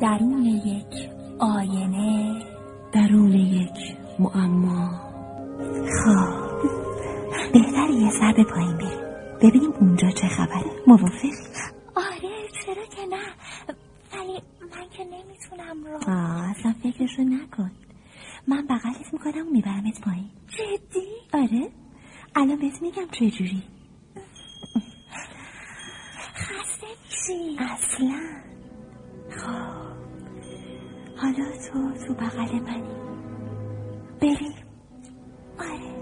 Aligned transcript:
درون 0.00 0.44
یک 0.44 1.10
آینه. 1.38 2.42
درون 2.92 3.32
یک 3.32 3.96
معما. 4.18 4.90
خب. 6.04 6.46
بهتر 7.52 7.90
یه 7.90 8.10
سر 8.20 8.32
به 8.36 8.44
پایین 8.44 8.76
بریم. 8.76 8.98
ببینیم 9.42 9.70
اونجا 9.80 10.10
چه 10.10 10.28
خبره. 10.28 10.70
موافق 10.86 11.34
آره 11.96 12.48
چرا 12.66 12.84
که 12.84 13.06
نه. 13.10 13.26
ولی 14.12 14.42
من 14.72 14.88
که 14.90 15.04
نمی‌تونم 15.04 15.84
رو. 15.84 16.12
آه 16.12 16.50
اصلا 16.50 16.74
فکرشو 16.82 17.22
نکن. 17.22 17.70
من 18.48 18.66
بغلت 18.66 19.12
می‌کنم 19.12 19.46
و 19.48 19.50
میبرمت 19.52 20.00
پایین. 20.00 20.30
جدی؟ 20.48 21.06
آره. 21.34 21.68
الان 22.36 22.56
بهت 22.58 22.82
میگم 22.82 23.06
چجوری. 23.12 23.62
خسته 26.34 26.86
میشی. 27.04 27.56
اصلا. 27.58 28.20
خب. 29.30 29.85
حالا 31.16 31.50
تو 31.72 32.06
تو 32.06 32.14
بغل 32.14 32.60
منی. 32.60 32.96
بریم. 34.20 34.54
آره. 35.58 35.96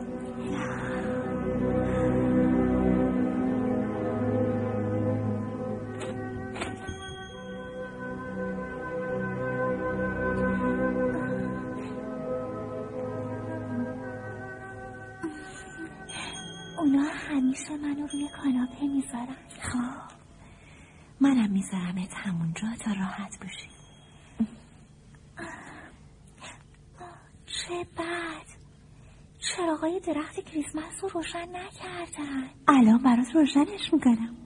اونا 16.78 17.02
همیشه 17.02 17.76
منو 17.76 18.06
روی 18.06 18.28
کاناپه 18.28 18.86
می‌ذارن. 18.86 19.36
خب. 19.62 20.14
منم 21.20 21.50
میذارمت 21.50 22.14
همونجا 22.14 22.68
تا 22.84 22.90
راحت 22.92 23.38
باشی 23.40 23.73
چه 27.68 27.84
بد. 27.98 28.46
چراغای 29.38 30.00
درخت 30.00 30.40
کریسمس 30.40 31.02
رو 31.02 31.08
روشن 31.08 31.48
نکردن. 31.48 32.50
الان 32.68 32.98
برات 32.98 33.34
روشنش 33.34 33.92
می‌کنم. 33.92 34.36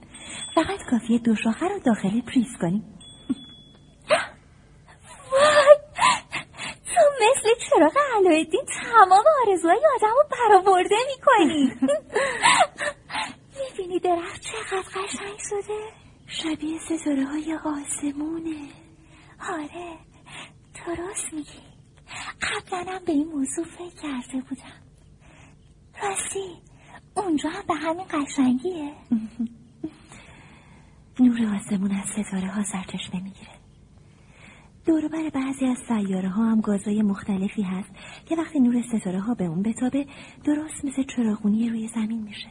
فقط 0.55 0.79
کافیه 0.91 1.19
دو 1.19 1.35
شاخه 1.35 1.67
رو 1.67 1.79
داخل 1.79 2.21
پریز 2.21 2.57
کنی. 2.61 2.83
وای. 5.31 5.77
تو 6.85 7.01
مثل 7.21 7.49
چراغ 7.69 7.93
علایالدین 8.17 8.65
تمام 8.81 9.23
آرزوهای 9.47 9.81
آدم 9.95 10.13
رو 10.15 10.23
برآورده 10.31 10.95
می‌کنی. 11.15 11.73
می‌بینی 13.59 13.99
درخت 13.99 14.41
چقدر 14.41 14.81
قشنگ 14.81 15.37
شده؟ 15.49 15.79
شبیه 16.27 16.79
ستاره 16.79 17.25
های 17.25 17.53
آسمونه. 17.53 18.67
آره. 19.49 19.97
درست 20.87 21.33
میگی. 21.33 21.68
قبلا 22.41 22.93
هم 22.93 23.05
به 23.05 23.11
این 23.11 23.27
موضوع 23.27 23.65
فکر 23.65 24.01
کرده 24.01 24.41
بودم. 24.49 24.81
راستی 26.03 26.57
اونجا 27.15 27.49
هم 27.49 27.63
به 27.67 27.73
همین 27.73 28.05
قشنگیه. 28.09 28.93
نور 31.19 31.55
آسمون 31.55 31.91
از 31.91 32.09
ستاره 32.09 32.47
ها 32.47 32.63
سرچشمه 32.63 33.23
می‌گیره. 33.23 33.51
دوروبر 34.85 35.29
بعضی 35.29 35.65
از 35.65 35.77
سیاره 35.87 36.29
ها 36.29 36.51
هم 36.51 36.61
گازهای 36.61 37.01
مختلفی 37.01 37.61
هست 37.61 37.89
که 38.25 38.35
وقتی 38.35 38.59
نور 38.59 38.81
ستاره 38.81 39.19
ها 39.19 39.33
به 39.33 39.45
اون 39.45 39.61
بتابه 39.61 40.05
درست 40.43 40.85
مثل 40.85 41.03
چراغونی 41.03 41.69
روی 41.69 41.87
زمین 41.87 42.23
میشه. 42.23 42.49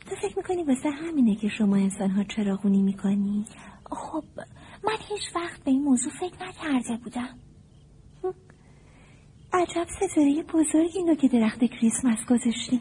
تو 0.00 0.16
فکر 0.16 0.36
می‌کنی 0.36 0.62
واسه 0.62 0.90
همینه 0.90 1.36
که 1.36 1.48
شما 1.48 1.76
انسان 1.76 2.10
ها 2.10 2.24
چراغونی 2.24 2.82
می‌کنی؟ 2.82 3.44
خب 3.90 4.24
من 4.84 4.96
هیچ 5.08 5.36
وقت 5.36 5.64
به 5.64 5.70
این 5.70 5.82
موضوع 5.82 6.12
فکر 6.12 6.48
نکرده 6.48 6.96
بودم. 6.96 7.38
عجب 9.52 9.86
ستاره 9.96 10.42
بزرگی 10.42 10.98
اینو 10.98 11.14
که 11.14 11.28
درخت 11.28 11.64
کریسمس 11.64 12.18
گذاشتی 12.28 12.80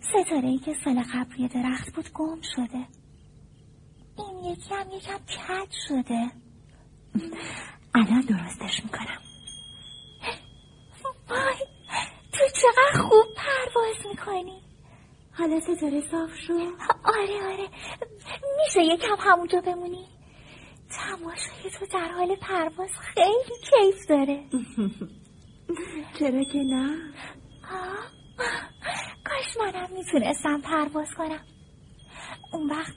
ستاره 0.00 0.48
ای 0.48 0.58
که 0.58 0.74
سال 0.84 1.02
قبل 1.02 1.32
روی 1.36 1.48
درخت 1.48 1.94
بود 1.94 2.12
گم 2.14 2.40
شده. 2.56 2.86
این 4.18 4.52
یکی 4.52 4.74
هم 4.74 4.90
یکم 4.90 5.18
کج 5.18 5.70
شده. 5.88 6.30
الان 7.94 8.20
درستش 8.20 8.84
می‌کنم. 8.84 9.20
وای 11.30 11.66
تو 12.32 12.44
چقدر 12.54 13.02
خوب 13.02 13.24
پرواز 13.36 14.06
می‌کنی. 14.10 14.62
حالا 15.32 15.60
ستاره 15.60 16.02
صاف 16.10 16.30
شد 16.46 16.72
آره 17.04 17.52
آره. 17.52 17.68
میشه 18.64 18.80
یکم 18.94 19.16
همونجا 19.18 19.60
بمونی. 19.60 20.06
تماشای 20.90 21.70
تو 21.78 21.86
در 21.86 22.08
حال 22.08 22.36
پرواز 22.36 22.90
خیلی 22.90 23.56
کیف 23.70 24.06
داره. 24.08 24.44
چرا 26.18 26.44
که 26.44 26.58
نه؟ 26.58 26.90
آه، 27.72 28.10
کاش 29.24 29.56
منم 29.60 29.88
می‌تونستم 29.96 30.60
پرواز 30.60 31.08
کنم. 31.16 31.44
اون 32.52 32.70
وقت 32.70 32.94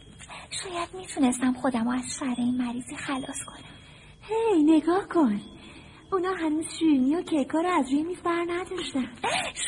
شاید 0.63 0.89
می‌تونستم 0.93 1.53
خودم 1.53 1.83
رو 1.83 1.91
از 1.91 2.17
شر 2.19 2.35
این 2.37 2.57
مریضی 2.57 2.95
خلاص 2.95 3.43
کنم. 3.47 3.75
هی 4.21 4.63
نگاه 4.63 5.07
کن. 5.07 5.41
اونا 6.11 6.33
هنوز 6.33 6.65
شیرینی 6.79 7.15
و 7.15 7.21
کیکا 7.21 7.61
رو 7.61 7.69
از 7.69 7.91
روی 7.91 8.03
میز 8.03 8.21
بر 8.23 8.45
نداشتن 8.47 9.07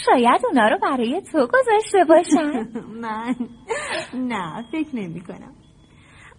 شاید 0.06 0.46
اونا 0.46 0.68
رو 0.68 0.78
برای 0.82 1.22
تو 1.32 1.48
گذاشته 1.48 2.04
باشن. 2.10 2.70
من 3.04 3.36
نه 4.14 4.66
فکر 4.72 4.96
نمی 4.96 5.22
کنم. 5.22 5.56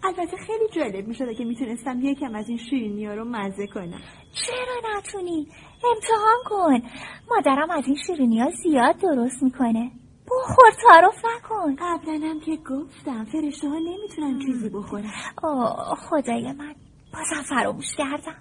البته 0.05 0.37
خیلی 0.37 0.69
جالب 0.75 1.09
می 1.09 1.15
شده 1.15 1.35
که 1.35 1.45
می‌تونستم 1.45 2.01
یکم 2.03 2.35
از 2.35 2.49
این 2.49 2.59
شیرینی 2.59 3.07
ها 3.07 3.15
رو 3.15 3.25
مزه 3.25 3.67
کنم. 3.67 4.03
چرا 4.33 4.97
نتونی؟ 4.97 5.49
امتحان 5.95 6.39
کن. 6.45 6.89
مادرم 7.31 7.71
از 7.71 7.85
این 7.87 7.97
شیرینی 8.07 8.41
ها 8.41 8.51
زیاد 8.63 8.99
درست 8.99 9.43
می‌کنه. 9.43 9.91
بخور 10.27 10.71
تعارف 10.83 11.25
نکن. 11.25 11.77
قبلا 11.77 12.29
هم 12.29 12.41
که 12.41 12.57
گفتم 12.57 13.25
فرشته 13.25 13.69
ها 13.69 13.79
نمی‌تونن 13.79 14.39
چیزی 14.47 14.69
بخورن. 14.69 15.13
آه 15.43 15.97
خدای 16.11 16.53
من. 16.53 16.75
بازم 17.13 17.43
فراموش 17.49 17.97
کردم. 17.99 18.37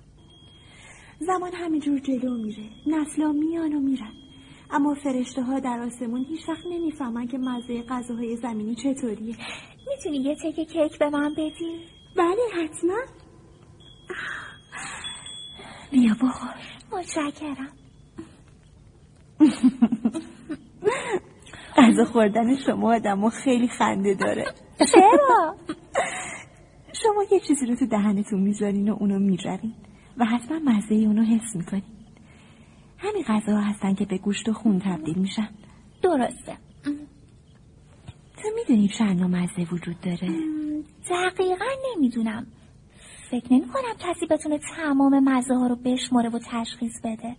زمان 1.20 1.54
همینجور 1.54 2.00
جلو 2.00 2.38
میره. 2.44 2.70
نسلا 2.88 3.32
میان 3.32 3.74
و 3.74 3.80
میرن. 3.80 4.12
اما 4.72 4.94
فرشته 4.94 5.42
ها 5.42 5.60
در 5.60 5.80
آسمون 5.80 6.26
هیچ 6.30 6.50
وقت 6.50 6.66
نمی‌فهمن 6.66 7.28
که 7.28 7.38
مزه 7.38 7.84
غذاهای 7.90 8.38
زمینی 8.38 8.76
چطوریه. 8.76 9.36
می‌تونی 9.88 10.18
یه 10.18 10.36
تکه 10.36 10.66
کیک 10.66 11.00
به 11.00 11.10
من 11.10 11.34
بدی؟ 11.34 11.86
بله 12.18 12.42
حتما. 12.54 13.21
بیا 15.92 16.14
بخور. 16.14 16.56
متشکرم. 16.92 17.72
غذا 21.78 22.06
خوردن 22.06 22.56
شما 22.66 22.96
آدمو 22.96 23.30
خیلی 23.30 23.68
خنده 23.68 24.14
داره. 24.14 24.46
چرا؟ 24.78 25.56
شما 27.04 27.24
یه 27.32 27.40
چیزی 27.40 27.66
رو 27.66 27.76
تو 27.76 27.86
دهنتون 27.86 28.40
می‌ذارین 28.40 28.90
و 28.90 28.98
اونو 29.00 29.20
میجرین 29.20 29.74
و 30.18 30.26
حتما 30.26 30.60
مزه 30.60 30.96
اونو 30.96 31.24
حس 31.24 31.56
می‌کنین. 31.56 31.84
همین 32.98 33.24
غذاها 33.24 33.62
هستن 33.62 33.94
که 33.94 34.06
به 34.06 34.18
گوشت 34.18 34.50
و 34.50 34.54
خون 34.54 34.80
تبدیل 34.80 35.20
میشن. 35.20 35.50
درسته. 36.04 36.58
تو 38.38 38.50
می‌دونی 38.56 38.88
چند 38.88 39.20
نوع 39.20 39.30
مزه 39.30 39.68
وجود 39.72 40.02
داره؟ 40.02 40.30
دقیقا 41.10 41.66
نمی‌دونم. 41.96 42.48
فکر 43.32 43.54
نمی 43.54 43.68
کنم 43.68 43.96
کسی 44.00 44.26
بتونه 44.26 44.60
تمام 44.76 45.24
مزه 45.24 45.54
ها 45.54 45.68
رو 45.68 45.76
بشماره 45.76 46.30
و 46.30 46.40
تشخیص 46.40 46.94
بده. 47.04 47.36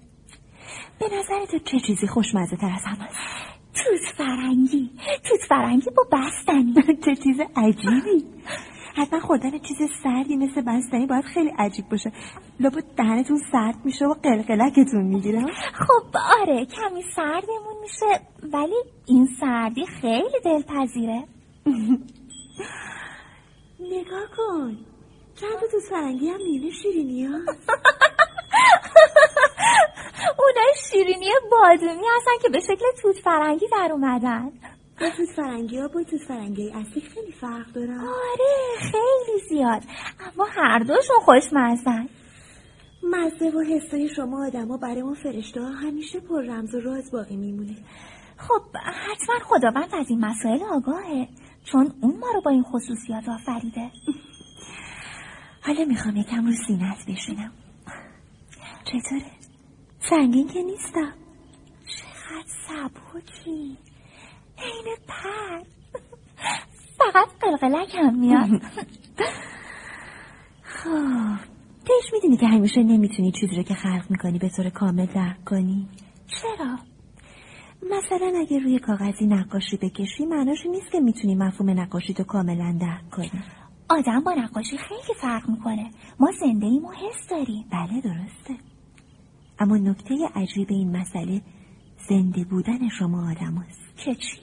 به 0.98 1.06
نظر 1.06 1.46
تو 1.46 1.58
چه 1.58 1.80
چیزی 1.80 2.06
خوشمزه 2.06 2.56
تر 2.56 2.66
از 2.74 2.82
همه؟ 2.84 3.08
توت 3.74 4.16
فرنگی. 4.16 4.90
توت 5.24 5.40
فرنگی 5.48 5.90
با 5.90 6.02
بستنی. 6.12 6.74
چه 7.04 7.16
چیز 7.16 7.40
عجیبی. 7.56 8.24
حتما 8.96 9.20
خوردن 9.20 9.50
چیز 9.58 9.78
سردی 10.02 10.36
مثل 10.36 10.60
بستنی 10.60 11.06
باید 11.06 11.24
خیلی 11.24 11.50
عجیب 11.58 11.88
باشه. 11.88 12.12
لابد 12.60 12.84
دهنتون 12.96 13.40
سرد 13.52 13.84
میشه 13.84 14.06
و 14.06 14.14
قلقلکتون 14.14 15.02
می‌گیره. 15.02 15.46
خب 15.74 16.16
آره 16.40 16.66
کمی 16.66 17.02
سردمون 17.16 17.76
میشه 17.82 18.20
ولی 18.52 18.82
این 19.06 19.28
سردی 19.40 19.86
خیلی 19.86 20.40
دلپذیره. 20.44 21.24
نگاه 23.80 24.26
کن. 24.36 24.91
چند 25.34 25.52
تا 25.60 25.66
توت 25.66 25.82
فرنگی 25.90 26.28
هم 26.28 26.40
نیمه 26.42 26.70
شیرینی 26.70 27.24
ها؟ 27.24 27.34
اونای 30.38 30.74
شیرینی 30.90 31.26
بادومی 31.50 32.06
هستن 32.16 32.32
که 32.42 32.48
به 32.48 32.60
شکل 32.60 32.84
توت 33.02 33.18
فرنگی 33.18 33.66
در 33.72 33.88
اومدن. 33.92 34.52
با 35.00 35.10
توت 35.16 35.28
فرنگی 35.36 35.78
ها 35.78 35.88
با 35.88 36.02
توت 36.02 36.20
فرنگی 36.28 36.70
اصلی 36.70 37.00
خیلی 37.00 37.32
فرق 37.32 37.72
دارن 37.74 37.98
آره 37.98 38.78
خیلی 38.78 39.40
زیاد. 39.48 39.82
اما 40.20 40.44
هر 40.44 40.78
دوشون 40.78 41.16
خوشمزن 41.24 42.08
مزه 43.02 43.50
و 43.50 43.60
حسای 43.60 44.08
شما 44.08 44.46
آدما 44.46 44.76
برای 44.76 45.02
ما 45.02 45.14
فرشته 45.14 45.60
ها 45.60 45.68
همیشه 45.68 46.20
پر 46.20 46.42
رمز 46.42 46.74
و 46.74 46.80
راز 46.80 47.10
باقی 47.12 47.36
میمونه. 47.36 47.76
خب 48.36 48.62
حتما 48.84 49.38
خداوند 49.44 49.94
از 49.94 50.06
این 50.10 50.24
مسائل 50.24 50.62
آگاهه. 50.62 51.28
چون 51.64 51.94
اون 52.02 52.18
ما 52.18 52.26
رو 52.34 52.40
با 52.40 52.50
این 52.50 52.62
خصوصیات 52.62 53.24
آفریده. 53.28 53.90
حالا 55.64 55.84
می‌خوام 55.84 56.16
یکم 56.16 56.46
رو 56.46 56.52
سینت 56.66 57.06
بشینم. 57.08 57.52
چطوره؟ 58.84 59.30
سنگین 60.10 60.48
که 60.48 60.62
نیستم 60.62 61.12
چقدر 61.86 62.48
سبکی 62.68 63.78
عین 64.58 64.96
پر 65.08 65.62
فقط 66.98 67.28
قلقلک 67.40 67.94
هم 67.94 68.18
میاد. 68.18 68.62
خب 70.62 71.36
پیش 71.84 72.12
می‌دونی 72.12 72.36
که 72.36 72.46
همیشه 72.46 72.82
نمی‌تونی 72.82 73.32
چیزی 73.32 73.56
رو 73.56 73.62
که 73.62 73.74
خلق 73.74 74.04
می‌کنی 74.10 74.38
به 74.38 74.48
طور 74.48 74.70
کامل 74.70 75.06
درک 75.06 75.44
کنی. 75.44 75.88
چرا؟ 76.26 76.78
مثلا 77.82 78.32
اگه 78.40 78.58
روی 78.58 78.78
کاغذی 78.78 79.26
نقاشی 79.26 79.76
بکشی 79.76 80.26
معناش 80.26 80.66
نیست 80.66 80.92
که 80.92 81.00
می‌تونی 81.00 81.34
مفهوم 81.34 81.70
نقاشی 81.80 82.14
تو 82.14 82.24
کاملا 82.24 82.78
درک 82.80 83.10
کنی. 83.10 83.42
آدم 83.98 84.20
با 84.20 84.32
نقاشی 84.32 84.78
خیلی 84.78 85.20
فرق 85.20 85.48
می‌کنه. 85.48 85.90
ما 86.20 86.30
زنده 86.40 86.66
ایم 86.66 86.84
و 86.84 86.92
حس 86.92 87.28
داریم. 87.30 87.64
بله 87.72 88.00
درسته. 88.00 88.64
اما 89.58 89.76
نکته 89.76 90.14
عجیب 90.34 90.66
این 90.70 90.96
مسئله 90.96 91.42
زنده 92.08 92.44
بودن 92.44 92.88
شما 92.88 93.30
آدم 93.30 93.54
هست. 93.56 93.96
که 93.96 94.14
چی؟ 94.14 94.42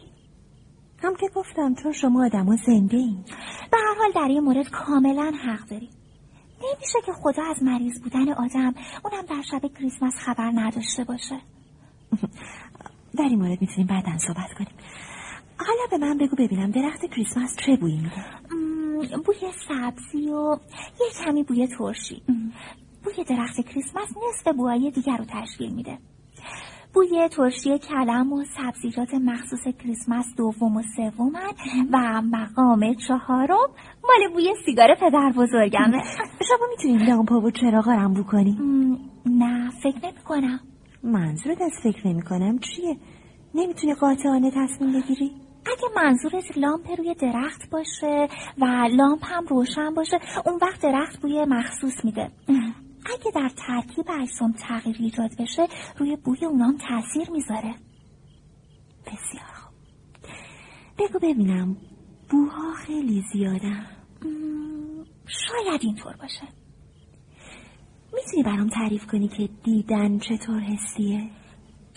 هم 1.03 1.15
که 1.15 1.29
گفتم 1.35 1.75
چون 1.75 1.91
شما 1.91 2.25
آدم 2.25 2.45
ها 2.45 2.55
زنده 2.65 2.97
این 2.97 3.23
به 3.71 3.77
هر 3.77 3.95
حال 3.99 4.11
در 4.15 4.27
این 4.27 4.39
مورد 4.39 4.69
کاملا 4.69 5.31
حق 5.45 5.69
داری 5.69 5.89
نمیشه 6.57 6.99
که 7.05 7.11
خدا 7.11 7.43
از 7.43 7.63
مریض 7.63 8.01
بودن 8.01 8.31
آدم 8.31 8.73
اونم 9.03 9.25
در 9.29 9.41
شب 9.51 9.61
کریسمس 9.79 10.13
خبر 10.15 10.51
نداشته 10.55 11.03
باشه. 11.03 11.39
در 13.17 13.23
این 13.23 13.39
مورد 13.39 13.61
می‌تونیم 13.61 13.87
بعدا 13.87 14.17
صحبت 14.17 14.53
کنیم. 14.57 14.73
حالا 15.57 15.87
به 15.91 15.97
من 15.97 16.17
بگو 16.17 16.35
ببینم 16.35 16.71
درخت 16.71 17.05
کریسمس 17.05 17.55
چه 17.65 17.75
بویی 17.75 17.97
میده. 17.97 18.25
بوی 19.07 19.51
سبزی 19.67 20.29
و 20.29 20.57
یه 20.99 21.25
کمی 21.25 21.43
بوی 21.43 21.67
ترشی. 21.67 22.23
بوی 23.03 23.23
درخت 23.23 23.61
کریسمس 23.61 24.09
نصف 24.09 24.55
بوهای 24.55 24.91
دیگر 24.91 25.17
رو 25.17 25.25
تشکیل 25.25 25.73
میده. 25.75 25.97
بوی 26.93 27.27
ترشی 27.27 27.79
کلم 27.79 28.33
و 28.33 28.43
سبزیجات 28.57 29.13
مخصوص 29.13 29.63
کریسمس 29.83 30.25
دوم 30.37 30.77
و 30.77 30.81
سومن 30.95 31.53
و 31.93 32.21
مقام 32.21 32.93
چهارم 33.07 33.69
مال 34.03 34.33
بوی 34.33 34.53
سیگار 34.65 34.95
پدر 34.95 35.33
بزرگمه. 35.37 36.03
شما 36.47 36.67
می‌تونید 36.69 37.09
لامپا 37.09 37.39
و 37.39 37.51
چراغا 37.51 37.93
رو 37.93 38.09
بو 38.09 38.23
کنی 38.23 38.57
نه 39.25 39.69
فکر 39.83 39.97
نمی 40.03 40.23
کنم 40.25 40.59
منظورت 41.03 41.61
از 41.61 41.71
فکر 41.83 42.07
نمی 42.07 42.21
کنم 42.21 42.59
چیه؟ 42.59 42.97
نمی‌تونی 43.55 43.93
قاطعانه 43.93 44.51
تصمیم 44.51 45.01
بگیری؟ 45.01 45.31
اگه 45.71 45.87
منظورت 45.95 46.57
لامپ 46.57 46.91
روی 46.97 47.15
درخت 47.15 47.69
باشه 47.69 48.27
و 48.57 48.65
لامپ 48.91 49.25
هم 49.25 49.45
روشن 49.47 49.93
باشه 49.93 50.19
اون 50.45 50.59
وقت 50.61 50.81
درخت 50.81 51.21
بوی 51.21 51.45
مخصوص 51.45 52.05
میده. 52.05 52.31
اگه 53.05 53.31
در 53.35 53.49
ترکیب 53.67 54.05
اجسام 54.21 54.51
تغییر 54.51 54.95
ایجاد 54.99 55.31
بشه 55.39 55.67
روی 55.97 56.15
بوی 56.15 56.45
اونام 56.45 56.77
تاثیر 56.77 57.31
می‌ذاره. 57.31 57.75
بسیار 59.05 59.51
خوب. 59.53 59.73
بگو 60.97 61.19
ببینم 61.19 61.77
بوها 62.29 62.73
خیلی 62.73 63.23
زیادن 63.33 63.85
شاید 65.27 65.81
اینطور 65.81 66.13
باشه. 66.13 66.47
می‌تونی 68.13 68.43
برام 68.43 68.69
تعریف 68.69 69.05
کنی 69.07 69.27
که 69.27 69.49
دیدن 69.63 70.19
چطور 70.19 70.59
حسیه؟ 70.59 71.29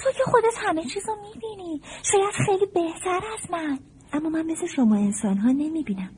تو 0.03 0.11
که 0.13 0.25
خودت 0.25 0.55
همه 0.57 0.83
چیز 0.83 1.03
رو 1.09 1.15
می‌بینی. 1.23 1.81
شاید 2.13 2.47
خیلی 2.47 2.67
بهتر 2.75 3.21
از 3.39 3.51
من. 3.51 3.79
اما 4.13 4.29
من 4.29 4.47
مثل 4.47 4.67
شما 4.67 4.97
انسان 4.97 5.39
ها 5.39 5.51
نمی‌بینم. 5.51 6.11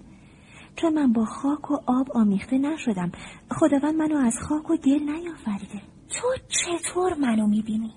چون 0.77 0.95
من 0.95 1.13
با 1.13 1.25
خاک 1.25 1.71
و 1.71 1.75
آب 1.87 2.07
آمیخته 2.15 2.59
نشدم. 2.59 3.13
خداوند 3.51 3.95
منو 3.95 4.17
از 4.17 4.35
خاک 4.49 4.71
و 4.71 4.77
گل 4.77 5.03
نیافریده. 5.03 5.83
تو 6.09 6.29
چطور 6.49 7.15
منو 7.15 7.47
می‌بینی؟ 7.47 7.93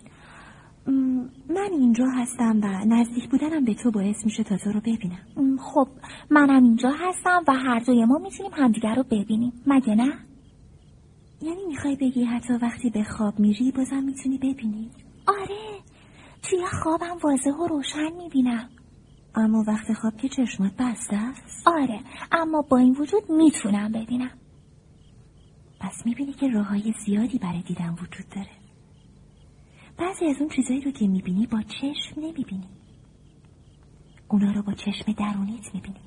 من 1.49 1.69
اینجا 1.71 2.05
هستم 2.05 2.59
و 2.63 2.85
نزدیک 2.85 3.29
بودنم 3.29 3.65
به 3.65 3.73
تو 3.73 3.91
باعث 3.91 4.25
میشه 4.25 4.43
تا 4.43 4.57
تو 4.57 4.71
رو 4.71 4.79
ببینم. 4.79 5.57
خب 5.57 5.87
منم 6.29 6.63
اینجا 6.63 6.89
هستم 6.89 7.43
و 7.47 7.53
هر 7.53 7.79
دوی 7.79 8.05
ما 8.05 8.17
می‌تونیم 8.17 8.51
همدیگر 8.53 8.95
رو 8.95 9.03
ببینیم. 9.03 9.53
مگه 9.67 9.95
نه؟ 9.95 10.13
یعنی 11.41 11.65
می‌خوای 11.67 11.95
بگی 11.95 12.23
حتی 12.23 12.53
وقتی 12.53 12.89
به 12.89 13.03
خواب 13.03 13.39
میری 13.39 13.71
بازم 13.71 14.03
می‌تونی 14.03 14.37
ببینی؟ 14.37 14.91
آره. 15.27 15.76
توی 16.49 16.65
خوابم 16.83 17.17
واضح 17.23 17.51
و 17.51 17.67
روشن 17.67 18.11
می‌بینم. 18.17 18.69
اما 19.35 19.63
وقت 19.67 19.93
خواب 19.93 20.17
که 20.17 20.29
چشمات 20.29 20.71
بسته 20.79 21.15
است؟ 21.15 21.67
آره 21.67 21.99
اما 22.31 22.61
با 22.61 22.77
این 22.77 22.95
وجود 22.99 23.23
می‌تونم 23.29 23.91
ببینم. 23.91 24.31
پس 25.79 26.05
می‌بینی 26.05 26.33
که 26.33 26.47
راه 26.47 26.65
های 26.65 26.93
زیادی 27.05 27.37
برای 27.37 27.61
دیدن 27.61 27.89
وجود 27.89 28.29
داره. 28.35 28.49
بعضی 29.97 30.25
از 30.25 30.35
اون 30.39 30.49
چیزایی 30.49 30.81
رو 30.81 30.91
که 30.91 31.07
می‌بینی 31.07 31.47
با 31.47 31.61
چشم 31.61 32.21
نمی‌بینی. 32.21 32.67
اونا 34.27 34.51
رو 34.51 34.61
با 34.61 34.73
چشم 34.73 35.11
درونیت 35.11 35.75
می‌بینی. 35.75 36.01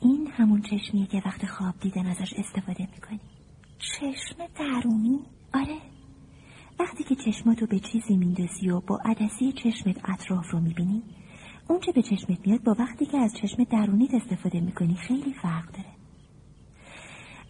این 0.00 0.26
همون 0.26 0.62
چشمیه 0.62 1.06
که 1.06 1.22
وقت 1.26 1.46
خواب 1.46 1.74
دیدن 1.80 2.06
ازش 2.06 2.34
استفاده 2.36 2.88
می‌کنی. 2.94 3.20
چشم 3.78 4.46
درونی؟ 4.58 5.20
آره. 5.54 5.95
وقتی 6.78 7.04
که 7.04 7.14
چشماتو 7.14 7.66
به 7.66 7.78
چیزی 7.78 8.16
میندازی 8.16 8.70
و 8.70 8.80
با 8.80 8.98
عدسی 9.04 9.52
چشمت 9.52 9.96
اطراف 10.08 10.50
رو 10.50 10.60
می‌بینی 10.60 11.02
اون 11.68 11.80
چه 11.80 11.92
به 11.92 12.02
چشمت 12.02 12.46
میاد 12.46 12.62
با 12.62 12.76
وقتی 12.78 13.06
که 13.06 13.18
از 13.18 13.34
چشم 13.34 13.64
درونیت 13.64 14.14
استفاده 14.14 14.60
می‌کنی 14.60 14.94
خیلی 14.94 15.34
فرق 15.42 15.72
داره. 15.72 15.96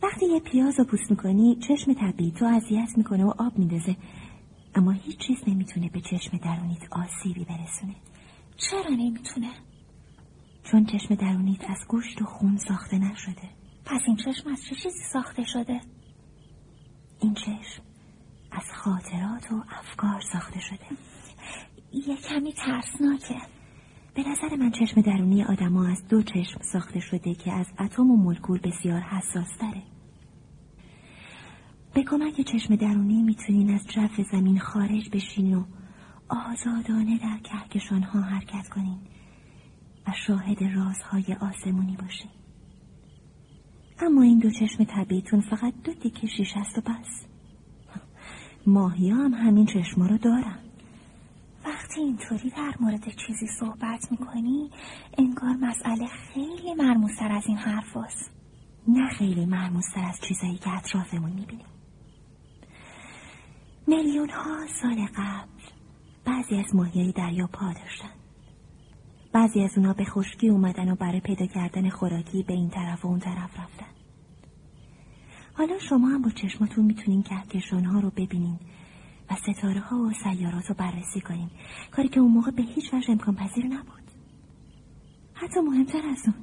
وقتی 0.03 0.27
یه 0.27 0.41
پیاز 0.41 0.79
رو 0.79 0.85
پوست 0.85 1.11
می‌کنی 1.11 1.57
چشم 1.69 1.95
طبیعی 1.95 2.31
تو 2.31 2.45
اذیت 2.45 2.89
می‌کنه 2.97 3.25
و 3.25 3.33
آب 3.39 3.59
میندازه. 3.59 3.97
اما 4.75 4.91
هیچ 4.91 5.19
چیز 5.27 5.39
نمی‌تونه 5.47 5.89
به 5.89 6.01
چشم 6.01 6.37
درونیت 6.37 6.93
آسیبی 6.93 7.45
برسونه. 7.45 7.95
چرا 8.57 8.91
نمی‌تونه؟ 8.91 9.51
چون 10.65 10.87
چشم 10.87 11.15
درونیت 11.15 11.71
از 11.71 11.79
گوشت 11.89 12.23
و 12.23 12.25
خون 12.25 12.57
ساخته 12.57 12.99
نشده. 12.99 13.49
پس 13.85 14.01
این 14.07 14.17
چشم 14.17 14.51
از 14.51 14.65
چه 14.65 14.75
چیزی 14.75 14.99
ساخته 15.13 15.43
شده؟ 15.45 15.81
این 17.21 17.35
چشم. 17.35 17.86
از 18.57 18.73
خاطرات 18.75 19.53
و 19.53 19.63
افکار 19.79 20.21
ساخته 20.33 20.61
شده 20.61 20.87
یه 21.93 22.17
کمی 22.17 22.53
ترسناکه 22.53 23.41
به 24.15 24.23
نظر 24.29 24.57
من 24.57 24.71
چشم 24.71 25.01
درونی 25.01 25.45
آدما 25.45 25.89
از 25.89 26.09
دو 26.09 26.23
چشم 26.23 26.61
ساخته 26.73 27.01
شده 27.01 27.35
که 27.35 27.53
از 27.53 27.67
اتم 27.81 28.11
و 28.11 28.17
مولکول 28.17 28.59
بسیار 28.59 29.01
حساس 29.01 29.57
تره. 29.61 29.83
به 31.95 32.03
کمک 32.03 32.41
چشم 32.41 32.77
درونی 32.77 33.23
می‌تونین 33.23 33.75
از 33.75 33.87
جو 33.87 34.23
زمین 34.33 34.59
خارج 34.59 35.11
بشین 35.11 35.55
و 35.55 35.65
آزادانه 36.29 37.19
در 37.19 37.39
کهکشان 37.39 38.03
ها 38.03 38.21
حرکت 38.21 38.69
کنین 38.69 38.99
و 40.09 40.13
شاهد 40.27 40.63
رازهای 40.63 41.37
آسمونی 41.41 41.97
باشین. 41.97 42.31
اما 43.99 44.23
این 44.23 44.39
دو 44.39 44.51
چشم 44.51 44.85
طبیعیتون 44.85 45.41
فقط 45.41 45.75
دو 45.85 45.95
تیکه 45.95 46.27
شیش 46.27 46.57
است 46.57 46.79
و 46.79 46.81
بس. 46.81 47.27
ماهی 48.67 49.11
هم 49.11 49.35
همین 49.35 49.67
چشما 49.67 50.07
رو 50.07 50.19
دارن. 50.19 50.59
وقتی 51.65 52.01
اینطوری 52.01 52.51
در 52.51 52.75
مورد 52.81 53.05
چیزی 53.27 53.47
صحبت 53.61 54.11
می‌کنی 54.11 54.71
انگار 55.19 55.57
مسئله 55.61 56.07
خیلی 56.07 56.75
مرموزتر 56.75 57.33
از 57.33 57.43
این 57.47 57.57
حرف 57.57 57.97
هست. 57.97 58.31
نه 58.89 59.09
خیلی 59.09 59.47
مرموزتر 59.47 60.05
از 60.05 60.21
چیزایی 60.21 60.59
که 60.59 60.77
اطرافمون 60.77 61.33
می‌بینیم 61.33 61.67
میلیون 63.87 64.31
ها 64.31 64.67
سال 64.83 65.07
قبل 65.17 65.49
بعضی 66.25 66.57
از 66.57 66.75
ماهی 66.75 67.13
دریا 67.13 67.47
پا 67.47 67.73
داشتن 67.73 68.09
بعضی 69.33 69.61
از 69.61 69.79
اونا 69.79 69.93
به 69.93 70.05
خشکی 70.05 70.49
اومدن 70.49 70.89
و 70.89 70.95
برای 70.95 71.21
پیدا 71.21 71.47
کردن 71.47 71.89
خوراکی 71.89 72.43
به 72.43 72.55
این 72.55 72.71
طرف 72.71 73.05
و 73.05 73.09
اون 73.09 73.21
طرف 73.21 73.59
رفتن 73.59 73.96
حالا 75.59 75.79
شما 75.79 76.09
هم 76.09 76.23
با 76.23 76.31
چشماتون 76.31 76.85
می‌تونین 76.85 77.23
کهکشان 77.23 77.85
ها 77.85 78.01
رو 78.01 78.11
ببینین 78.11 78.59
و 79.31 79.35
ستاره 79.35 79.81
ها 79.81 79.97
و 79.97 80.13
سیارات 80.13 80.67
رو 80.67 80.75
بررسی 80.75 81.21
کنین. 81.21 81.51
کاری 81.91 82.09
که 82.09 82.21
اون 82.21 82.33
موقع 82.33 82.51
به 82.51 82.63
هیچ 82.63 82.95
وجه 82.95 83.11
امکان 83.11 83.35
پذیر 83.35 83.67
نبود. 83.67 84.03
حتی 85.35 85.61
مهمتر 85.61 86.03
از 86.11 86.23
اون 86.27 86.35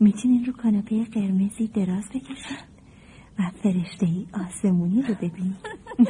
می‌تونین 0.00 0.44
رو 0.44 0.52
کاناپه 0.52 1.04
قرمزی 1.04 1.66
دراز 1.66 2.08
بکشین 2.08 2.56
و 3.38 3.42
فرشته 3.62 4.06
ای 4.06 4.26
آسمونی 4.32 5.02
رو 5.02 5.14
ببینین. 5.14 5.56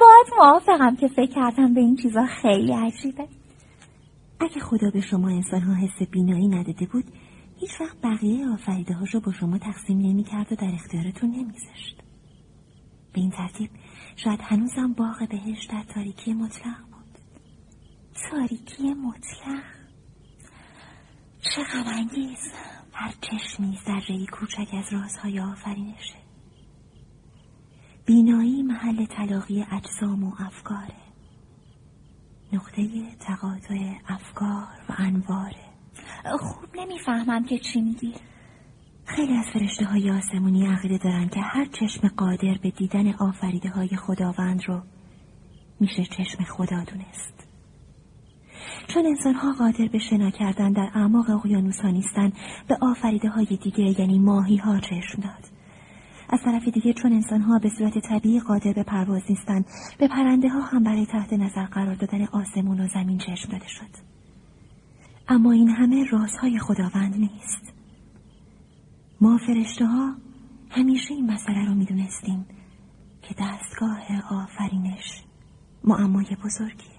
باید 0.00 0.26
موافقم 0.38 0.96
که 0.96 1.08
فکر 1.08 1.34
کردم 1.34 1.74
به 1.74 1.80
این 1.80 1.96
چیزا 1.96 2.26
خیلی 2.42 2.72
عجیبه. 2.72 3.28
اگه 4.40 4.60
خدا 4.60 4.90
به 4.90 5.00
شما 5.00 5.28
انسان 5.28 5.60
ها 5.60 5.74
حس 5.74 6.08
بینایی 6.10 6.48
نداده 6.48 6.86
بود 6.86 7.04
هیچ 7.62 7.80
وقت 7.80 7.96
بقیه 8.02 8.48
آفریده 8.48 8.94
هاش 8.94 9.14
رو 9.14 9.20
با 9.20 9.32
شما 9.32 9.58
تقسیم 9.58 9.98
نمی 9.98 10.24
کرد 10.24 10.52
و 10.52 10.56
در 10.56 10.74
اختیارتون 10.74 11.30
نمیذاشت. 11.30 12.02
به 13.12 13.20
این 13.20 13.30
ترتیب 13.30 13.70
شاید 14.16 14.40
هنوزم 14.42 14.92
باغ 14.92 15.28
بهش 15.28 15.66
در 15.66 15.82
تاریکی 15.94 16.32
مطلق 16.32 16.78
بود. 16.78 17.18
تاریکی 18.30 18.94
مطلق؟ 18.94 19.62
چه 21.40 21.62
انگیز. 21.86 22.38
هر 22.92 23.14
چشمی 23.20 23.78
ذره 23.86 24.26
کوچک 24.26 24.74
از 24.74 24.92
رازهای 24.92 25.40
آفرینشه 25.40 26.18
بینایی 28.06 28.62
محل 28.62 29.06
تلاقی 29.06 29.66
اجسام 29.72 30.24
و 30.24 30.32
افکاره. 30.38 30.96
نقطه 32.52 33.16
تقاطع 33.20 33.94
افکار 34.08 34.68
و 34.88 34.94
انواره. 34.98 35.71
خوب 36.40 36.68
نمی‌فهمم 36.74 37.44
که 37.44 37.58
چی 37.58 37.80
میگی. 37.80 38.14
خیلی 39.04 39.36
از 39.36 39.44
فرشته 39.52 39.84
های 39.84 40.10
آسمونی 40.10 40.66
عقیده 40.66 40.98
دارن 40.98 41.28
که 41.28 41.40
هر 41.40 41.64
چشم 41.64 42.08
قادر 42.08 42.58
به 42.62 42.70
دیدن 42.70 43.14
آفریده 43.14 43.68
های 43.68 43.88
خداوند 43.88 44.62
رو 44.68 44.82
میشه 45.80 46.04
چشم 46.04 46.44
خدا 46.44 46.84
دونست. 46.84 47.48
چون 48.88 49.06
انسان 49.06 49.34
ها 49.34 49.52
قادر 49.52 49.88
به 49.92 49.98
شنا 49.98 50.30
کردن 50.30 50.72
در 50.72 50.90
اعماق 50.94 51.30
اقیانوس 51.30 51.80
ها 51.80 51.90
نیستن 51.90 52.32
به 52.68 52.78
آفریده 52.80 53.28
های 53.28 53.58
دیگه 53.62 54.00
یعنی 54.00 54.18
ماهی 54.18 54.56
ها 54.56 54.80
چشم 54.80 55.22
داد. 55.22 55.52
از 56.30 56.40
طرف 56.44 56.68
دیگه 56.68 56.92
چون 56.92 57.12
انسان 57.12 57.40
ها 57.40 57.58
به 57.58 57.68
صورت 57.78 57.98
طبیعی 57.98 58.40
قادر 58.40 58.72
به 58.72 58.82
پرواز 58.82 59.22
نیستن 59.28 59.64
به 59.98 60.08
پرنده 60.08 60.48
ها 60.48 60.60
هم 60.60 60.82
برای 60.82 61.06
تحت 61.06 61.32
نظر 61.32 61.64
قرار 61.64 61.94
دادن 61.94 62.24
آسمون 62.24 62.80
و 62.80 62.88
زمین 62.88 63.18
چشم 63.18 63.52
داده 63.52 63.68
شد. 63.68 64.11
اما 65.28 65.52
این 65.52 65.68
همه 65.68 66.04
رازهای 66.04 66.58
خداوند 66.58 67.16
نیست. 67.16 67.72
ما 69.20 69.38
فرشته 69.46 69.86
ها 69.86 70.14
همیشه 70.70 71.14
این 71.14 71.32
مسئله 71.32 71.66
رو 71.66 71.74
می‌دونستیم 71.74 72.46
که 73.22 73.34
دستگاه 73.38 74.00
آفرینش 74.30 75.22
معمای 75.84 76.36
بزرگیه. 76.44 76.92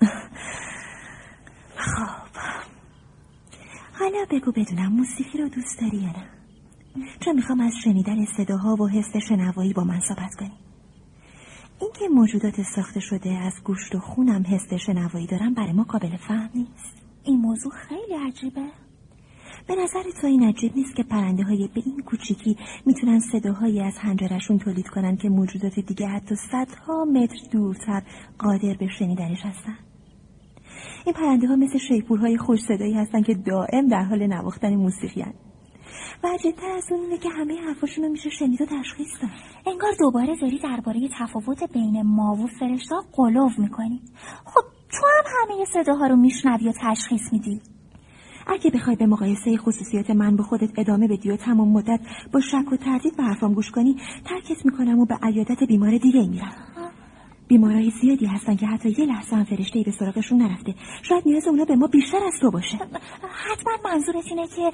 خب. 1.76 2.22
حالا 3.98 4.26
بگو 4.30 4.52
بدونم 4.52 4.92
موسیقی 4.92 5.38
رو 5.38 5.48
دوست 5.48 5.80
داری 5.80 5.96
یا 5.96 6.10
نه؟ 6.10 6.28
چون 7.20 7.34
می‌خوام 7.36 7.60
از 7.60 7.72
شنیدن 7.84 8.24
صداها 8.36 8.74
و 8.74 8.88
حس 8.88 9.16
شنوایی 9.28 9.72
با 9.72 9.84
من 9.84 10.00
صحبت 10.00 10.34
کنی. 10.34 10.71
اینکه 11.82 12.08
موجودات 12.08 12.62
ساخته 12.62 13.00
شده 13.00 13.30
از 13.30 13.52
گوشت 13.64 13.94
و 13.94 13.98
خونم 13.98 14.44
حس 14.48 14.74
شنوایی 14.74 15.26
دارم 15.26 15.54
برای 15.54 15.72
ما 15.72 15.82
قابل 15.82 16.16
فهم 16.16 16.50
نیست. 16.54 17.02
این 17.24 17.40
موضوع 17.40 17.72
خیلی 17.72 18.14
عجیبه. 18.26 18.66
به 19.68 19.74
نظر 19.74 20.02
تو 20.20 20.26
این 20.26 20.42
عجیب 20.42 20.76
نیست 20.76 20.96
که 20.96 21.02
پرنده 21.02 21.42
های 21.42 21.68
به 21.74 21.82
این 21.86 22.02
کوچیکی 22.06 22.56
می‌تونن 22.86 23.20
صداهایی 23.20 23.80
از 23.80 23.98
هنجرشون 23.98 24.58
تولید 24.58 24.88
کنن 24.88 25.16
که 25.16 25.28
موجودات 25.28 25.80
دیگه 25.80 26.06
حتی 26.06 26.34
صدها 26.34 27.04
متر 27.04 27.36
دورتر 27.52 28.02
قادر 28.38 28.74
به 28.74 28.88
شنیدنش 28.98 29.40
هستن؟ 29.42 29.76
این 31.06 31.14
پرنده 31.14 31.46
ها 31.46 31.56
مثل 31.56 31.78
شیپورهای 31.78 32.38
خوش 32.38 32.60
صدایی 32.60 32.94
هستن 32.94 33.22
که 33.22 33.34
دائم 33.34 33.88
در 33.88 34.02
حال 34.02 34.26
نواختن 34.26 34.74
موسیقی 34.76 35.22
هن. 35.22 35.34
و 36.24 36.26
عجبتر 36.26 36.72
از 36.76 36.84
اون 36.90 37.00
اینه 37.00 37.18
که 37.18 37.28
همه 37.28 37.60
حرفاشون 37.60 38.04
رو 38.04 38.10
میشه 38.10 38.30
شنید 38.30 38.60
و 38.60 38.66
تشخیص 38.66 39.08
داد. 39.22 39.30
انگار 39.66 39.92
دوباره 39.98 40.36
داری 40.40 40.58
درباره 40.58 41.08
تفاوت 41.18 41.72
بین 41.72 42.02
ما 42.02 42.32
و 42.32 42.46
فرشتا 42.58 43.04
قلوف 43.12 43.58
می‌کنی. 43.58 44.00
خب 44.44 44.62
تو 44.90 45.06
هم 45.16 45.24
همه 45.54 45.64
صداها 45.64 46.06
رو 46.06 46.16
میشنوی 46.16 46.68
و 46.68 46.72
تشخیص 46.80 47.32
میدی. 47.32 47.60
اگه 48.46 48.70
بخوای 48.70 48.96
به 48.96 49.06
مقایسه 49.06 49.56
خصوصیات 49.56 50.10
من 50.10 50.36
به 50.36 50.42
خودت 50.42 50.70
ادامه 50.78 51.08
بدی 51.08 51.30
و 51.30 51.36
تمام 51.36 51.68
مدت 51.68 52.00
با 52.32 52.40
شک 52.40 52.72
و 52.72 52.76
تردید 52.76 53.16
به 53.16 53.22
حرفام 53.22 53.54
گوش 53.54 53.70
کنی 53.70 53.96
ترکت 54.24 54.66
می‌کنم 54.66 54.98
و 54.98 55.06
به 55.06 55.18
عیادت 55.22 55.64
بیمار 55.68 55.98
دیگه 55.98 56.28
میرم. 56.28 56.52
بیمارای 57.48 57.92
زیادی 58.02 58.26
هستن 58.26 58.56
که 58.56 58.66
حتی 58.66 58.94
یه 58.98 59.06
لحظه 59.06 59.36
هم 59.36 59.44
فرشته 59.44 59.82
به 59.84 59.90
سراغشون 59.90 60.42
نرفته. 60.42 60.74
شاید 61.02 61.22
نیاز 61.26 61.46
اونا 61.46 61.64
به 61.64 61.76
ما 61.76 61.86
بیشتر 61.86 62.16
از 62.26 62.32
تو 62.40 62.50
باشه. 62.50 62.78
حتما 63.22 63.90
منظورت 63.90 64.24
اینه 64.26 64.48
که 64.48 64.70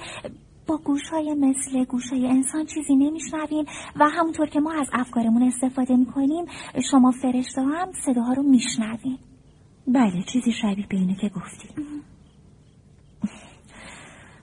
با 0.69 0.77
گوشهای 0.77 1.33
مثل 1.33 1.83
گوشهای 1.83 2.27
انسان 2.27 2.65
چیزی 2.65 2.95
نمیشنویم 2.95 3.65
و 3.95 4.09
همونطور 4.09 4.49
که 4.49 4.59
ما 4.59 4.73
از 4.73 4.87
افکارمون 4.93 5.43
استفاده 5.43 5.95
می‌کنیم 5.95 6.45
شما 6.91 7.11
فرشته 7.11 7.61
هم 7.61 7.91
صداها 8.05 8.33
رو 8.33 8.43
میشنویم 8.43 9.19
بله 9.87 10.23
چیزی 10.23 10.51
شبیه 10.51 10.87
به 10.89 10.97
اینه 10.97 11.15
که 11.15 11.29
گفتی 11.29 11.69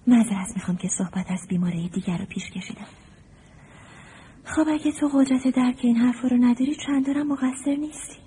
معذرت 0.07 0.53
می‌خوام 0.55 0.77
که 0.77 0.89
صحبت 0.89 1.31
از 1.31 1.49
بیماری 1.49 1.89
دیگر 1.89 2.19
رو 2.19 2.25
پیش 2.25 2.51
کشیدم. 2.51 2.87
خب 4.45 4.69
اگه 4.69 4.93
تو 4.93 5.09
قدرت 5.09 5.49
درک 5.49 5.81
این 5.83 5.97
حرف 5.97 6.23
رو 6.23 6.37
نداری 6.37 6.75
چندارم 6.87 7.27
مقصر 7.29 7.77
نیستی. 7.79 8.19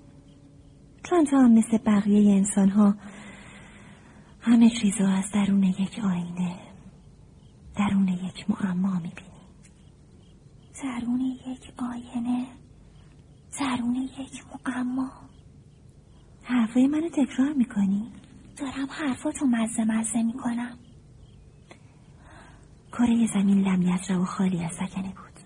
چون 1.04 1.26
تو 1.26 1.38
هم 1.38 1.52
مثل 1.52 1.78
بقیه 1.78 2.36
انسان 2.36 2.70
ها 2.70 2.96
همه 4.42 4.70
چیزها 4.70 5.08
از 5.08 5.26
درون 5.34 5.64
یک 5.64 6.00
آینه. 6.04 6.69
درون 7.80 8.08
یک 8.08 8.50
معما 8.50 8.94
می‌بینی. 8.94 9.40
درون 10.84 11.22
یک 11.22 11.74
آینه 11.78 12.48
درون 13.60 13.96
یک 13.96 14.44
معما. 14.66 15.12
حرفای 16.44 16.88
منو 16.88 17.10
تکرار 17.10 17.54
می‌کنی؟ 17.54 18.12
دارم 18.58 18.88
حرفاتو 18.90 19.46
مزه 19.46 19.84
مزه 19.84 20.24
می‌کنم. 20.24 20.78
کره 22.92 23.28
زمین 23.34 23.68
لمیت 23.68 24.12
و 24.12 24.26
خالی 24.26 24.66
از 24.66 24.72
سکنه 24.72 25.14
بود. 25.14 25.40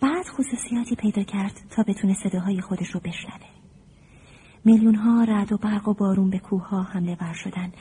بعد 0.00 0.26
خصوصیاتی 0.26 0.96
پیدا 0.96 1.22
کرد 1.22 1.60
تا 1.70 1.82
بتونه 1.82 2.14
صداهای 2.14 2.60
خودش 2.60 2.90
رو 2.90 3.00
بشنوه. 3.00 3.50
میلیون 4.64 4.94
ها 4.94 5.24
رد 5.24 5.52
و 5.52 5.58
برق 5.58 5.88
و 5.88 5.94
بارون 5.94 6.30
به 6.30 6.38
کوه 6.38 6.68
ها 6.68 6.82
حمله 6.82 7.16
بر 7.16 7.32
شدن. 7.32 7.72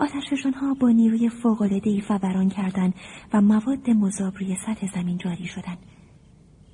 آتشفشان 0.00 0.52
ها 0.52 0.74
با 0.74 0.90
نیروی 0.90 1.28
فوقالعادهای 1.28 2.00
فوران 2.00 2.48
کردند 2.48 2.94
و 3.32 3.40
مواد 3.40 3.90
مذاب 3.90 4.36
روی 4.36 4.56
سطح 4.66 4.86
زمین 4.94 5.18
جاری 5.18 5.46
شدند. 5.46 5.78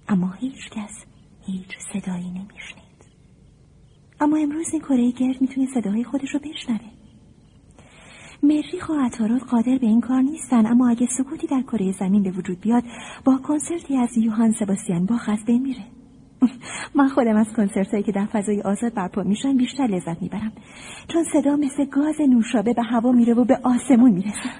اما 0.08 0.32
هیچ 0.32 0.70
کس 0.70 1.04
هیچ 1.46 1.78
صدایی 1.92 2.30
نمیشنید. 2.30 2.86
اما 4.20 4.36
امروز 4.36 4.66
این 4.72 4.82
کره 4.82 5.10
گرد 5.10 5.40
می‌تونه 5.40 5.66
صداهای 5.74 6.04
خودش 6.04 6.30
رو 6.34 6.40
بشنوه. 6.40 6.90
مریخ 8.42 8.88
و 8.88 8.92
عطارد 8.92 9.40
قادر 9.40 9.78
به 9.78 9.86
این 9.86 10.00
کار 10.00 10.22
نیستن 10.22 10.66
اما 10.66 10.88
اگه 10.88 11.06
سکوتی 11.18 11.46
در 11.46 11.62
کره 11.62 11.92
زمین 11.92 12.22
به 12.22 12.30
وجود 12.30 12.60
بیاد 12.60 12.84
با 13.24 13.38
کنسرتی 13.38 13.96
از 13.96 14.16
یوهان 14.16 14.52
سباستیان 14.52 15.08
از 15.28 15.44
بین 15.44 15.62
میره. 15.62 15.95
من 16.98 17.08
خودم 17.08 17.36
از 17.36 17.46
کنسرت 17.56 17.90
هایی 17.90 18.02
که 18.02 18.12
در 18.12 18.26
فضای 18.26 18.62
آزاد 18.62 18.94
برپا 18.94 19.22
میشن 19.22 19.56
بیشتر 19.56 19.86
لذت 19.86 20.22
می‌برم. 20.22 20.52
چون 21.08 21.24
صدا 21.32 21.56
مثل 21.56 21.84
گاز 21.84 22.20
نوشابه 22.28 22.74
به 22.74 22.82
هوا 22.82 23.12
میره 23.12 23.34
و 23.34 23.44
به 23.44 23.58
آسمون 23.62 24.10
می‌رسه. 24.10 24.50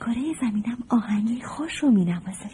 کره 0.00 0.34
زمینم 0.40 0.78
آهنگی 0.88 1.42
خوش 1.42 1.72
رو 1.78 1.90
مینوازه. 1.90 2.50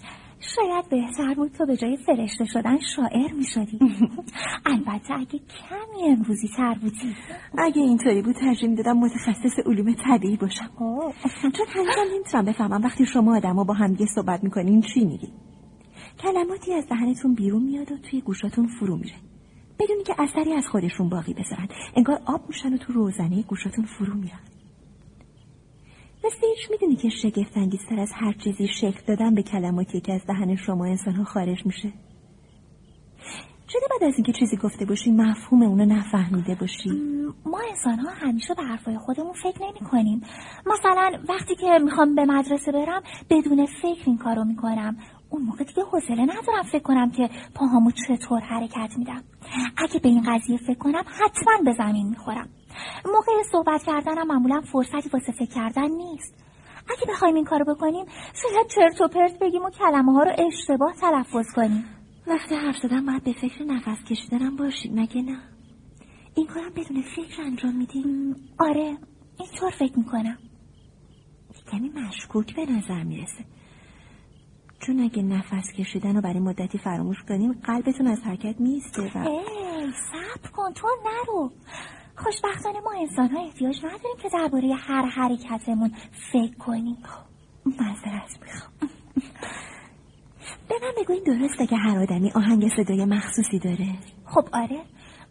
شاید 0.56 0.88
بهتر 0.90 1.34
بود 1.34 1.52
تو 1.52 1.66
به 1.66 1.76
جای 1.76 1.96
فرشته 1.96 2.44
شدن 2.44 2.78
شاعر 2.96 3.32
می 3.32 3.44
شدی 3.44 3.78
البته 4.72 5.14
اگه 5.14 5.38
کمی 5.38 6.08
امروزی 6.08 6.48
تر 6.56 6.74
بودی. 6.74 7.16
اگه 7.58 7.82
اینطوری 7.82 8.22
بود 8.22 8.34
ترجیح 8.34 8.74
دادم 8.74 8.98
متخصص 8.98 9.58
علوم 9.66 9.94
طبیعی 9.94 10.36
باشم. 10.36 10.70
چون 11.42 11.66
هنوزم 11.74 12.14
نمی‌تونم 12.14 12.44
بفهمم 12.44 12.82
وقتی 12.82 13.06
شما 13.06 13.36
آدم 13.36 13.64
با 13.64 13.74
همدیگه 13.74 14.06
صحبت 14.06 14.44
می‌کنین 14.44 14.80
چی 14.80 15.04
میگی. 15.04 15.32
کلماتی 16.18 16.74
از 16.74 16.88
دهنتون 16.88 17.34
بیرون 17.34 17.62
میاد 17.62 17.92
و 17.92 17.96
توی 17.98 18.20
گوشاتون 18.20 18.66
فرو 18.66 18.96
میره. 18.96 19.16
بدونی 19.80 20.02
که 20.02 20.14
اثری 20.18 20.52
از 20.52 20.64
خودشون 20.72 21.08
باقی 21.08 21.34
بذارن. 21.34 21.68
انگار 21.96 22.20
آب 22.26 22.40
میشن 22.48 22.74
و 22.74 22.76
تو 22.76 22.92
روزنه 22.92 23.42
گوشاتون 23.42 23.84
فرو 23.84 24.14
میرن 24.14 24.40
مثل 26.24 26.46
هیچ 26.56 26.70
می‌دونی 26.70 26.96
که 26.96 27.08
شگفت 27.08 27.56
انگیزتر 27.56 28.00
از 28.00 28.10
هر 28.14 28.32
چیزی 28.32 28.68
شکل 28.68 29.00
دادن 29.06 29.34
به 29.34 29.42
کلماتی 29.42 30.00
که 30.00 30.12
از 30.12 30.26
دهن 30.26 30.56
شما 30.56 30.84
انسانها 30.84 31.24
خارج 31.24 31.66
میشه. 31.66 31.92
چرا 33.66 33.88
بعد 33.90 34.08
از 34.08 34.14
اینکه 34.14 34.32
چیزی 34.32 34.56
گفته 34.56 34.84
باشی 34.84 35.10
مفهوم 35.10 35.62
اونو 35.62 35.84
نفهمیده 35.84 36.54
باشی؟ 36.54 36.90
ما 37.46 37.60
انسان 37.70 37.98
ها 37.98 38.10
همیشه 38.10 38.54
به 38.54 38.62
حرفای 38.62 38.98
خودمون 38.98 39.32
فکر 39.32 39.62
نمی 39.62 39.90
کنیم 39.90 40.20
مثلا 40.66 41.12
وقتی 41.28 41.54
که 41.54 41.78
می‌خوام 41.84 42.14
به 42.14 42.24
مدرسه 42.24 42.72
برم 42.72 43.02
بدون 43.30 43.66
فکر 43.66 44.02
این 44.06 44.18
کارو 44.18 44.44
می‌کنم. 44.44 44.96
اون 45.30 45.42
موقع 45.42 45.64
دیگه 45.64 45.82
حوصله 45.82 46.22
ندارم 46.22 46.62
فکر 46.72 46.82
کنم 46.82 47.10
که 47.10 47.30
پاهامو 47.54 47.90
چطور 47.90 48.40
حرکت 48.40 48.90
میدم. 48.98 49.24
اگه 49.76 50.00
به 50.00 50.08
این 50.08 50.22
قضیه 50.26 50.56
فکر 50.56 50.78
کنم 50.78 51.02
حتما 51.06 51.52
به 51.64 51.74
زمین 51.78 52.08
می‌خورم. 52.08 52.48
موقع 53.04 53.32
صحبت 53.52 53.82
کردنم 53.82 54.26
معمولا 54.26 54.60
فرصتی 54.60 55.08
واسه 55.12 55.32
فکر 55.32 55.54
کردن 55.54 55.90
نیست. 55.90 56.34
اگه 56.90 57.12
بخوایم 57.12 57.34
این 57.34 57.44
کارو 57.44 57.74
بکنیم 57.74 58.06
شاید 58.42 58.66
چرت 58.74 59.00
و 59.00 59.08
پرت 59.08 59.38
بگیم 59.38 59.62
و 59.62 59.70
کلمه 59.70 60.12
ها 60.12 60.22
رو 60.22 60.32
اشتباه 60.38 60.94
تلفظ 61.00 61.52
کنیم. 61.54 61.84
وقتی 62.26 62.54
حرف 62.54 62.76
زدن 62.82 63.06
باید 63.06 63.24
به 63.24 63.32
فکر 63.32 63.64
نفس 63.64 64.04
کشیدنم 64.04 64.56
باشید 64.56 64.92
مگه 64.94 65.22
نه؟ 65.22 65.38
این 66.34 66.46
کارم 66.46 66.70
بدون 66.70 67.02
فکر 67.16 67.42
انجام 67.42 67.76
میدیم 67.76 68.36
آره 68.58 68.96
اینطور 69.38 69.70
فکر 69.78 69.98
می‌کنم. 69.98 70.38
کمی 71.72 71.88
مشکوک 71.88 72.56
به 72.56 72.66
نظر 72.66 73.02
می‌رسه. 73.02 73.44
چون 74.80 75.00
اگه 75.00 75.22
نفس 75.22 75.72
کشیدن 75.72 76.16
رو 76.16 76.20
برای 76.20 76.40
مدتی 76.40 76.78
فراموش 76.78 77.22
کنیم 77.28 77.52
قلبتون 77.52 78.06
از 78.06 78.18
حرکت 78.24 78.60
میسته 78.60 79.02
و 79.02 79.28
ای 79.28 79.40
صبر 80.12 80.50
کن 80.50 80.72
تو 80.72 80.88
نرو. 81.04 81.50
خوشبختانه 82.16 82.80
ما 82.80 82.92
انسان 83.00 83.28
ها 83.30 83.44
احتیاج 83.44 83.76
نداریم 83.78 84.16
که 84.22 84.28
درباره 84.32 84.74
هر 84.74 85.06
حرکتمون 85.06 85.90
فکر 86.32 86.56
کنیم. 86.58 86.96
معذرت 87.66 88.38
می‌خوام. 88.42 88.90
به 90.68 90.74
من 90.82 91.02
بگو 91.02 91.12
این 91.12 91.22
درسته 91.24 91.66
که 91.66 91.76
هر 91.76 91.98
آدمی 91.98 92.32
آهنگ 92.34 92.68
صدای 92.76 93.04
مخصوصی 93.04 93.58
داره. 93.58 93.94
خب 94.24 94.48
آره. 94.52 94.82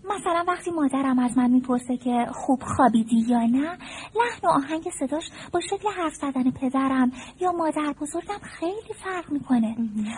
مثلا 0.10 0.44
وقتی 0.48 0.72
مادرم 0.72 1.20
از 1.20 1.38
من 1.38 1.52
می‌پرسه 1.52 1.98
که 1.98 2.28
خوب 2.34 2.64
خوابیدی 2.64 3.26
یا 3.28 3.40
نه 3.40 3.78
لحن 4.16 4.40
و 4.44 4.48
آهنگ 4.48 4.84
صداش 5.00 5.24
با 5.54 5.60
شکل 5.60 5.90
حرف 5.98 6.14
زدن 6.14 6.52
پدرم 6.52 7.12
یا 7.42 7.52
مادر 7.52 7.94
بزرگم 8.02 8.40
خیلی 8.42 8.94
فرق 9.04 9.32
می‌کنه. 9.32 9.76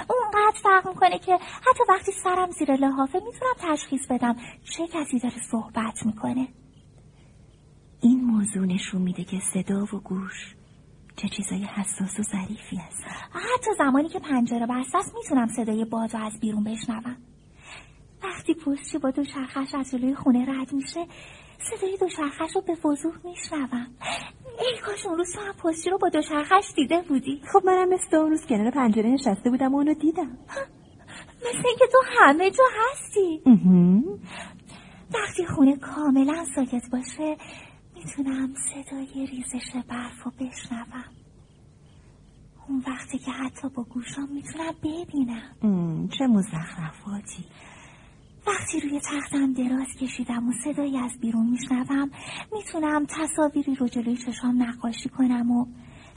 اونقدر 0.10 0.60
فرق 0.64 0.88
می‌کنه 0.88 1.20
که 1.20 1.34
حتی 1.36 1.84
وقتی 1.90 2.12
سرم 2.12 2.52
زیر 2.52 2.76
لحافه 2.76 3.20
می‌تونم 3.20 3.74
تشخیص 3.76 4.08
بدم 4.10 4.36
چه 4.64 4.88
کسی 4.88 5.20
داره 5.20 5.36
صحبت 5.52 6.06
می‌کنه. 6.06 6.48
این 8.02 8.24
موضوع 8.24 8.66
نشون 8.66 9.02
میده 9.02 9.24
که 9.24 9.38
صدا 9.54 9.84
و 9.84 10.00
گوش 10.00 10.56
چه 11.16 11.28
چیزای 11.30 11.64
حساس 11.64 12.20
و 12.20 12.24
ظریفی 12.24 12.76
هست 12.76 13.04
حتی 13.32 13.72
زمانی 13.78 14.10
که 14.10 14.20
پنجره 14.20 14.68
بسته 14.68 14.98
است 14.98 15.16
می‌تونم 15.16 15.48
صدای 15.48 15.86
باز 15.86 16.16
از 16.16 16.40
بیرون 16.40 16.64
بشنوم. 16.64 17.16
وقتی 18.24 18.54
پستچی 18.54 18.98
با 18.98 19.12
دوچرخش 19.12 19.76
از 19.76 19.92
جلوی 19.92 20.16
خونه 20.16 20.46
رد 20.48 20.74
میشه 20.74 21.06
صدای 21.72 21.98
دوچرخش 21.98 22.56
رو 22.56 22.62
به 22.62 22.90
وضوح 22.90 23.14
میشنوم. 23.24 23.88
ای 24.60 24.80
کاش 24.86 25.06
اون 25.06 25.18
روز 25.18 25.34
تو 25.34 25.42
هم 25.42 25.74
رو 25.92 25.98
با 25.98 26.10
دوچرخش 26.10 26.74
دیده 26.76 27.02
بودی. 27.02 27.42
خب 27.54 27.66
منم 27.66 27.90
مثل 27.94 28.18
اون 28.18 28.30
روز 28.30 28.46
کنار 28.46 28.72
پنجره 28.72 29.10
نشسته 29.10 29.50
بودم 29.50 29.74
و 29.74 29.78
اونو 29.78 29.94
دیدم. 29.94 30.38
مثل 31.38 31.68
اینکه 31.68 31.86
تو 31.92 31.98
همه 32.20 32.52
جا 32.52 32.64
هستی. 32.82 33.42
وقتی 35.14 35.46
خونه 35.46 35.78
کاملا 35.78 36.46
ساکت 36.56 36.90
باشه 36.92 37.38
می‌تونم 37.96 38.54
صدای 38.74 39.26
ریزش 39.26 39.72
برف 39.90 40.24
رو 40.24 40.32
بشنوم. 40.32 41.06
اون 42.68 42.84
وقتی 42.88 43.18
که 43.18 43.32
حتی 43.32 43.70
با 43.70 43.84
گوشام 43.84 44.30
می‌تونم 44.34 44.74
ببینم. 44.84 46.08
چه 46.08 46.28
مزخرفاتی. 46.28 47.46
وقتی 48.48 48.80
روی 48.80 49.00
تختم 49.00 49.54
دراز 49.54 49.88
کشیدم 50.02 50.50
و 50.50 50.52
صدایی 50.64 50.98
از 50.98 51.12
بیرون 51.22 51.50
میشنوم 51.50 52.10
می‌تونم 52.54 53.06
تصاویری 53.10 53.76
رو 53.76 53.88
جلوی 53.88 54.18
چشام 54.18 54.64
نقاشی 54.64 55.10
کنم 55.10 55.52
و 55.52 55.66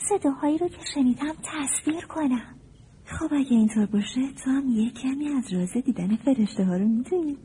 صداهایی 0.08 0.58
رو 0.58 0.68
که 0.68 0.78
شنیدم 0.94 1.34
تصویر 1.44 2.06
کنم. 2.06 2.54
خب 3.04 3.34
اگه 3.34 3.50
اینطور 3.50 3.86
باشه 3.86 4.32
تو 4.44 4.50
هم 4.50 4.68
یه 4.68 4.90
کمی 4.90 5.28
از 5.28 5.52
راز 5.52 5.84
دیدن 5.84 6.16
فرشته 6.16 6.64
ها 6.64 6.76
رو 6.76 6.88
می‌دونی. 6.88 7.38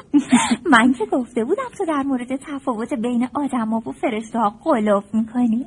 من 0.72 0.92
که 0.92 1.06
گفته 1.06 1.44
بودم 1.44 1.68
تو 1.78 1.84
در 1.84 2.02
مورد 2.02 2.36
تفاوت 2.36 2.94
بین 2.94 3.28
آدم 3.34 3.72
و 3.72 3.80
فرشته 3.80 4.38
ها 4.38 4.50
قلوف 4.50 5.14
می‌کنی. 5.14 5.66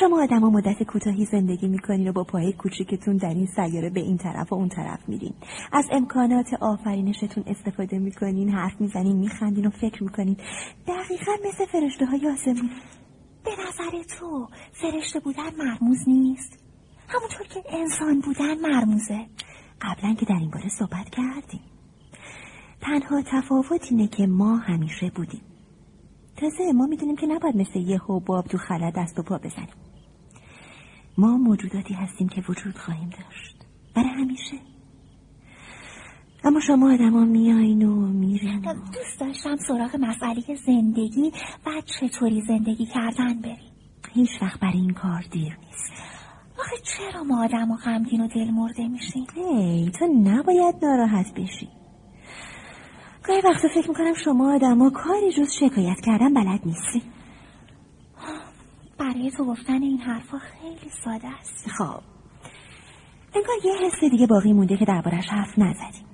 شما 0.00 0.22
آدم 0.22 0.40
ها 0.40 0.50
مدت 0.50 0.82
کوتاهی 0.82 1.24
زندگی 1.24 1.68
می‌کنین 1.68 2.08
و 2.08 2.12
با 2.12 2.24
پای 2.24 2.52
کوچیکتون 2.52 3.16
در 3.16 3.28
این 3.28 3.46
سیاره 3.46 3.90
به 3.90 4.00
این 4.00 4.16
طرف 4.16 4.52
و 4.52 4.54
اون 4.54 4.68
طرف 4.68 5.08
میرین. 5.08 5.34
از 5.72 5.84
امکانات 5.92 6.46
آفرینشتون 6.60 7.44
استفاده 7.46 7.98
می‌کنین 7.98 8.48
حرف 8.48 8.80
می‌زنین 8.80 9.16
میخندین 9.16 9.66
و 9.66 9.70
فکر 9.70 10.02
می‌کنین. 10.02 10.36
دقیقا 10.86 11.32
مثل 11.48 11.64
فرشته 11.64 12.06
های 12.06 12.28
آسمون. 12.28 12.70
به 13.44 13.50
نظر 13.50 14.02
تو 14.18 14.48
فرشته 14.72 15.20
بودن 15.20 15.50
مرموز 15.58 15.98
نیست؟ 16.06 16.64
همونطور 17.08 17.46
که 17.46 17.62
انسان 17.70 18.20
بودن 18.20 18.60
مرموزه. 18.60 19.26
قبلا 19.82 20.14
که 20.14 20.26
در 20.26 20.34
این 20.34 20.50
باره 20.50 20.68
صحبت 20.68 21.10
کردیم. 21.10 21.60
تنها 22.80 23.22
تفاوت 23.22 23.86
اینه 23.90 24.08
که 24.08 24.26
ما 24.26 24.56
همیشه 24.56 25.10
بودیم. 25.14 25.40
تازه 26.36 26.72
ما 26.74 26.86
می‌دونیم 26.86 27.16
که 27.16 27.26
نباید 27.26 27.56
مثل 27.56 27.78
یه 27.78 28.00
حباب 28.08 28.44
تو 28.44 28.58
خلا 28.58 28.90
دست 28.90 29.18
و 29.18 29.22
پا 29.22 29.38
بزنیم. 29.38 29.68
ما 31.18 31.36
موجوداتی 31.36 31.94
هستیم 31.94 32.28
که 32.28 32.42
وجود 32.48 32.78
خواهیم 32.78 33.10
داشت. 33.10 33.66
برای 33.94 34.08
همیشه. 34.08 34.56
اما 36.44 36.60
شما 36.60 36.92
آدما 36.94 37.24
میایین 37.24 37.82
و 37.82 38.06
میرین 38.06 38.60
دوست 38.60 39.20
داشتم 39.20 39.56
سراغ 39.68 39.96
مسئله 40.00 40.42
زندگی 40.66 41.32
و 41.66 41.70
چطوری 41.80 42.42
زندگی 42.48 42.86
کردن 42.86 43.40
بریم. 43.40 43.72
هیچ 44.12 44.30
وقت 44.42 44.60
برای 44.60 44.80
این 44.80 44.92
کار 44.92 45.24
دیر 45.32 45.56
نیست. 45.56 45.92
آخه 46.58 46.76
چرا 46.82 47.24
ما 47.24 47.44
آدم 47.44 47.70
و 47.70 47.76
غمگین 47.76 48.20
و 48.20 48.28
دل 48.28 48.50
مرده 48.50 48.88
میشیم؟ 48.88 49.26
هی 49.34 49.90
تو 49.90 50.06
نباید 50.06 50.74
ناراحت 50.84 51.34
بشی. 51.34 51.68
گاهی 53.26 53.40
وقتا 53.40 53.68
فکر 53.68 53.88
می‌کنم 53.88 54.14
شما 54.14 54.54
آدم 54.54 54.78
ها 54.78 54.90
کاری 54.90 55.32
جز 55.32 55.52
شکایت 55.60 56.00
کردن 56.00 56.34
بلد 56.34 56.60
نیستی. 56.64 57.02
برای 58.98 59.30
تو 59.30 59.44
گفتن 59.44 59.82
این 59.82 59.98
حرفا 59.98 60.38
خیلی 60.38 60.90
ساده 61.04 61.28
است. 61.28 61.68
خب. 61.78 62.00
انگار 63.34 63.56
یه 63.64 63.86
حس 63.86 64.10
دیگه 64.10 64.26
باقی 64.26 64.52
مونده 64.52 64.76
که 64.76 64.84
دربارش 64.84 65.24
حرف 65.28 65.58
نزدیم. 65.58 66.06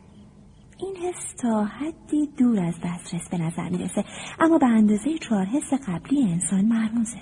این 0.78 0.96
حس 0.96 1.34
تا 1.42 1.64
حدی 1.64 2.26
دور 2.26 2.60
از 2.60 2.74
دسترس 2.84 3.28
به 3.30 3.38
نظر 3.38 3.68
می‌رسه. 3.68 4.04
اما 4.40 4.58
به 4.58 4.66
اندازه 4.66 5.18
چهار 5.18 5.44
حس 5.44 5.72
قبلی 5.88 6.22
انسان 6.22 6.64
مرموزه. 6.64 7.20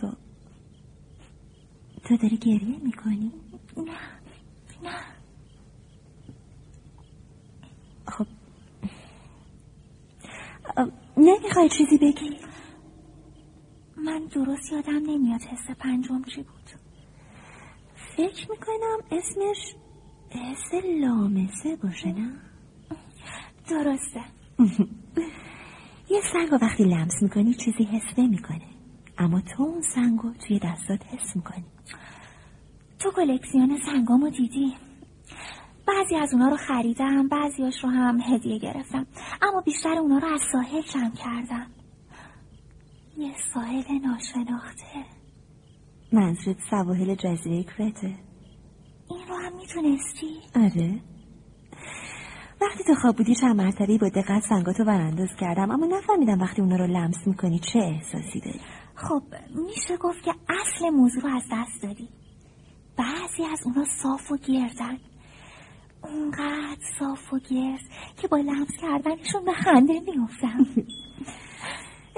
تو 0.00 0.12
تو 2.04 2.16
داری 2.16 2.36
گریه 2.36 2.78
می‌کنی؟ 2.82 3.32
نه 4.82 5.18
خب 8.08 8.26
نمی‌خوای 11.18 11.68
چیزی 11.68 11.98
بگی؟ 11.98 12.36
من 13.96 14.24
درست 14.24 14.72
یادم 14.72 15.02
نمیاد 15.10 15.40
حس 15.42 15.76
پنجم 15.78 16.22
چی 16.22 16.42
بود. 16.42 16.70
فکر 18.16 18.50
می‌کنم 18.50 18.98
اسمش 19.10 19.74
حس 20.30 20.84
لامسه 21.00 21.76
باشه 21.76 22.12
نه؟ 22.12 22.32
درسته. 23.70 24.20
یه 26.10 26.20
سنگ 26.32 26.52
وقتی 26.62 26.84
لمس 26.84 27.22
می‌کنی 27.22 27.54
چیزی 27.54 27.84
حس 27.84 28.18
نمی‌کنه. 28.18 28.68
اما 29.18 29.40
تو 29.40 29.62
اون 29.62 29.82
سنگو 29.94 30.32
توی 30.32 30.58
دستات 30.58 31.06
حس 31.06 31.36
می‌کنی. 31.36 31.64
تو 32.98 33.10
کلکسیون 33.10 33.78
سنگامو 33.86 34.30
دیدی؟ 34.30 34.74
بعضی 35.88 36.16
از 36.16 36.34
اونا 36.34 36.48
رو 36.48 36.56
خریدم 36.56 37.28
بعضیاش 37.28 37.84
رو 37.84 37.90
هم 37.90 38.20
هدیه 38.20 38.58
گرفتم. 38.58 39.06
اما 39.42 39.60
بیشتر 39.60 39.98
اونا 39.98 40.18
رو 40.18 40.28
از 40.28 40.40
ساحل 40.52 40.82
جمع 40.82 41.14
کردم. 41.14 41.66
یه 43.16 43.32
ساحل 43.54 43.98
ناشناخته. 44.02 45.04
منظورت 46.12 46.56
سواحل 46.70 47.14
جزیره 47.14 47.64
کرته 47.64 48.14
این 49.10 49.26
رو 49.28 49.36
هم 49.36 49.56
می‌تونستی؟ 49.56 50.40
آره. 50.56 51.00
وقتی 52.60 52.84
تو 52.86 52.94
خواب 52.94 53.16
بودی 53.16 53.34
چند 53.34 53.56
مرتبه 53.56 53.98
با 53.98 54.08
دقت 54.08 54.42
سنگاتو 54.48 54.84
برانداز 54.84 55.28
کردم 55.40 55.70
اما 55.70 55.86
نفهمیدم 55.86 56.40
وقتی 56.40 56.62
اونا 56.62 56.76
رو 56.76 56.86
لمس 56.86 57.26
می‌کنی 57.26 57.58
چه 57.58 57.78
احساسی 57.78 58.40
داری. 58.40 58.60
خب 58.94 59.22
میشه 59.54 59.96
گفت 59.96 60.22
که 60.24 60.30
اصل 60.48 60.90
موضوع 60.90 61.22
رو 61.22 61.36
از 61.36 61.42
دست 61.52 61.82
دادی. 61.82 62.08
بعضی 62.98 63.44
از 63.52 63.60
اونا 63.64 63.84
صاف 64.02 64.32
و 64.32 64.36
گردن. 64.36 64.98
اونقدر 66.02 66.78
صاف 66.98 67.32
و 67.32 67.38
گرد 67.38 67.80
که 68.22 68.28
با 68.28 68.36
لمس 68.36 68.68
کردنشون 68.80 69.44
به 69.44 69.52
خنده 69.52 70.00
میفتم 70.00 70.66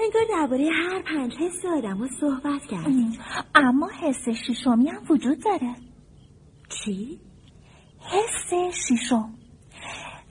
انگار 0.03 0.23
درباره 0.29 0.69
هر 0.73 1.01
پنج 1.01 1.33
حس 1.33 1.65
آدم 1.65 2.07
صحبت 2.19 2.65
کردیم 2.65 3.19
اما 3.55 3.89
حس 4.01 4.29
شیشمی 4.29 4.89
هم 4.89 5.03
وجود 5.09 5.43
داره. 5.43 5.75
چی؟ 6.69 7.19
حس 7.99 8.53
شیشم 8.87 9.33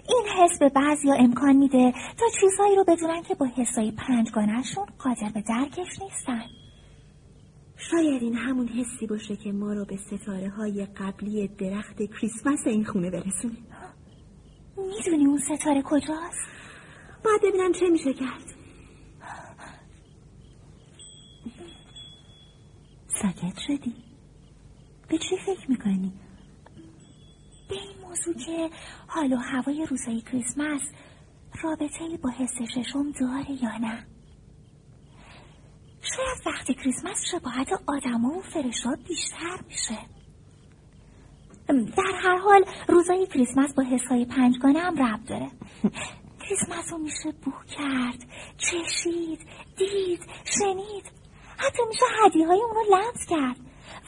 این 0.08 0.24
حس 0.36 0.58
به 0.58 0.68
بعضی 0.68 1.10
امکان 1.10 1.56
میده 1.56 1.92
تا 1.92 2.26
چیزهایی 2.40 2.76
رو 2.76 2.84
بدونن 2.84 3.22
که 3.22 3.34
با 3.34 3.46
حسای 3.56 3.92
پنجگانهشون 3.92 4.86
قادر 4.98 5.30
به 5.34 5.40
درکش 5.40 6.02
نیستن. 6.02 6.44
شاید 7.80 8.22
این 8.22 8.34
همون 8.34 8.68
حسی 8.68 9.06
باشه 9.06 9.36
که 9.36 9.52
ما 9.52 9.72
رو 9.72 9.84
به 9.84 9.96
ستاره 9.96 10.48
های 10.48 10.86
قبلی 10.86 11.48
درخت 11.48 12.02
کریسمس 12.02 12.66
این 12.66 12.84
خونه 12.84 13.10
برسونه 13.10 13.56
می‌دونی 14.76 15.26
اون 15.26 15.38
ستاره 15.38 15.82
کجاست؟ 15.82 16.48
باید 17.24 17.42
ببینم 17.42 17.72
چه 17.72 17.88
میشه 17.88 18.12
کرد 18.12 18.54
ساکت 23.22 23.58
شدی 23.66 23.94
به 25.08 25.18
چی 25.18 25.36
فکر 25.46 25.70
می‌کنی؟ 25.70 26.12
به 27.68 27.74
این 27.74 28.00
موضوع 28.02 28.34
که 28.34 28.70
حال 29.06 29.32
و 29.32 29.36
هوای 29.36 29.86
روزای 29.86 30.20
کریسمس 30.20 30.82
رابطه 31.62 32.16
با 32.22 32.30
حس 32.30 32.54
ششم 32.74 33.12
داره 33.20 33.62
یا 33.62 33.78
نه 33.78 34.09
شاید 36.02 36.46
وقتی 36.46 36.74
کریسمس 36.74 37.16
شباهت 37.30 37.68
آدم 37.86 38.24
و 38.24 38.40
فرشتاد 38.40 38.98
بیشتر 39.08 39.58
میشه. 39.68 39.98
در 41.96 42.12
هر 42.22 42.36
حال 42.36 42.64
روزای 42.88 43.26
کریسمس 43.26 43.74
با 43.74 43.82
حسای 43.82 44.24
پنجگانه 44.24 44.78
هم 44.78 44.94
رب 45.06 45.24
داره. 45.24 45.50
کریسمس 46.42 46.92
رو 46.92 46.98
میشه 46.98 47.32
بو 47.44 47.52
کرد 47.76 48.24
چشید 48.58 49.40
دید 49.76 50.20
شنید. 50.44 51.04
حتی 51.56 51.82
میشه 51.88 52.06
هدیه 52.24 52.46
های 52.46 52.60
اونو 52.60 52.96
لمس 52.96 53.26
کرد. 53.28 53.56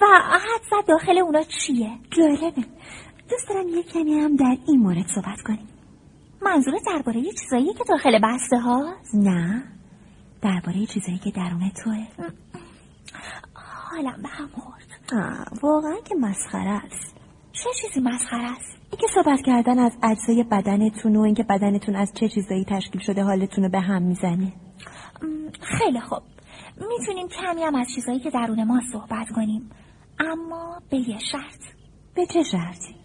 و 0.01 0.07
حد 0.39 0.63
زد 0.71 0.89
داخل 0.89 1.19
اونا 1.19 1.43
چیه؟ 1.43 1.99
جالبه. 2.11 2.65
دوست 3.31 3.49
دارم 3.49 3.69
یک 3.69 3.93
کمی 3.93 4.15
هم 4.15 4.37
در 4.37 4.57
این 4.67 4.81
مورد 4.81 5.07
صحبت 5.15 5.41
کنیم. 5.47 5.69
منظور 6.43 6.75
درباره 6.87 7.21
یه 7.21 7.33
چیزایی 7.33 7.75
که 7.75 7.85
داخل 7.89 8.19
بسته 8.19 8.59
هاست 8.59 9.15
نه. 9.15 9.63
درباره 10.43 10.87
چیزایی 10.87 11.19
که 11.19 11.31
درون 11.31 11.71
توه. 11.85 12.07
حالم 13.55 14.23
به 14.23 14.29
هم 14.29 14.49
خورد. 14.49 14.83
واقعا 15.63 15.97
که 16.05 16.15
مسخره 16.15 16.71
است. 16.71 17.17
چه 17.53 17.71
چیزی 17.81 18.01
مسخره 18.01 18.51
است؟ 18.51 18.79
اینکه 18.91 19.07
صحبت 19.15 19.43
کردن 19.47 19.79
از 19.79 19.93
اجزای 20.03 20.43
بدنتون 20.43 21.17
و 21.17 21.21
اینکه 21.21 21.43
بدنتون 21.43 21.97
از 21.97 22.13
چه 22.21 22.29
چیزایی 22.29 22.65
تشکیل 22.65 23.01
شده 23.01 23.23
حالتون 23.23 23.65
رو 23.65 23.71
به 23.71 23.81
هم 23.81 24.03
می‌زنه. 24.03 24.53
خیلی 25.79 26.01
خوب. 26.01 26.23
می‌تونیم 26.77 27.29
کمی 27.29 27.63
هم 27.63 27.75
از 27.75 27.87
چیزایی 27.95 28.21
که 28.21 28.31
درون 28.31 28.65
ما 28.65 28.81
صحبت 28.93 29.29
کنیم. 29.37 29.71
اما 30.21 30.83
به 30.91 30.97
یه 30.97 31.19
شرط. 31.19 31.63
به 32.15 32.27
چه 32.27 32.43
شرطی؟ 32.43 32.97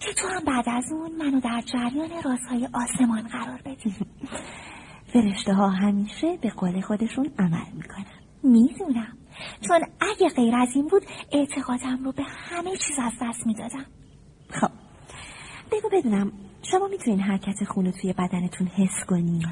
که 0.00 0.12
تو 0.12 0.28
هم 0.28 0.44
بعد 0.44 0.68
از 0.68 0.84
اون 0.92 1.16
منو 1.16 1.40
در 1.40 1.62
جریان 1.72 2.10
رازهای 2.24 2.68
آسمان 2.72 3.28
قرار 3.28 3.60
بدی. 3.64 3.94
فرشته 5.12 5.54
ها 5.54 5.68
همیشه 5.68 6.38
به 6.42 6.50
قول 6.50 6.80
خودشون 6.80 7.30
عمل 7.38 7.72
می‌کنن. 7.74 8.04
می‌دونم. 8.42 9.16
چون 9.68 9.80
اگه 10.00 10.28
غیر 10.36 10.56
از 10.56 10.68
این 10.74 10.88
بود 10.88 11.02
اعتقادم 11.32 12.04
رو 12.04 12.12
به 12.12 12.22
همه 12.22 12.70
چیز 12.70 12.98
از 13.02 13.12
دست 13.22 13.46
می‌دادم. 13.46 13.84
خب 14.50 14.70
بگو 15.72 15.88
بدونم 15.92 16.32
شما 16.70 16.88
می‌تونین 16.88 17.20
حرکت 17.20 17.64
خون 17.64 17.86
رو 17.86 17.92
توی 17.92 18.12
بدنتون 18.12 18.66
حس 18.66 19.06
کنین؟ 19.08 19.46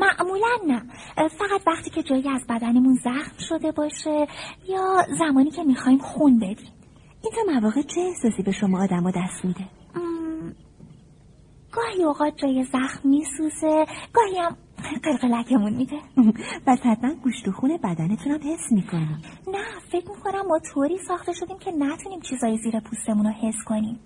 معمولا 0.00 0.56
نه. 0.68 0.82
فقط 1.16 1.60
وقتی 1.66 1.90
که 1.90 2.02
جایی 2.02 2.28
از 2.28 2.46
بدنمون 2.48 2.94
زخم 2.94 3.38
شده 3.48 3.72
باشه 3.72 4.26
یا 4.68 4.96
زمانی 5.18 5.50
که 5.50 5.62
می‌خوایم 5.62 5.98
خون 5.98 6.38
بدیم 6.38 6.72
این 7.22 7.32
تا 7.34 7.52
مواقع 7.52 7.82
چه 7.82 8.00
احساسی 8.00 8.42
به 8.42 8.52
شما 8.52 8.82
آدم 8.82 9.10
دست 9.10 9.44
میده؟ 9.44 9.64
گاهی 11.76 12.04
اوقات 12.04 12.36
جای 12.36 12.64
زخم 12.64 13.08
میسوزه 13.08 13.86
گاهی 14.12 14.38
هم 14.38 14.56
قلقلکمون 15.02 15.72
میده. 15.72 15.96
پس 16.66 16.78
حتما 16.78 17.14
گوشت 17.14 17.48
و 17.48 17.52
خون 17.52 17.76
بدنتون 17.76 18.32
هم 18.32 18.40
حس 18.42 18.72
می‌کنیم 18.72 19.22
نه 19.46 19.64
فکر 19.92 20.10
می‌کنم 20.10 20.46
ما 20.48 20.58
طوری 20.58 20.98
ساخته 21.08 21.32
شدیم 21.32 21.58
که 21.58 21.72
نتونیم 21.72 22.20
چیزای 22.20 22.58
زیر 22.58 22.80
پوستمون 22.80 23.26
رو 23.26 23.32
حس 23.32 23.64
کنیم. 23.66 24.00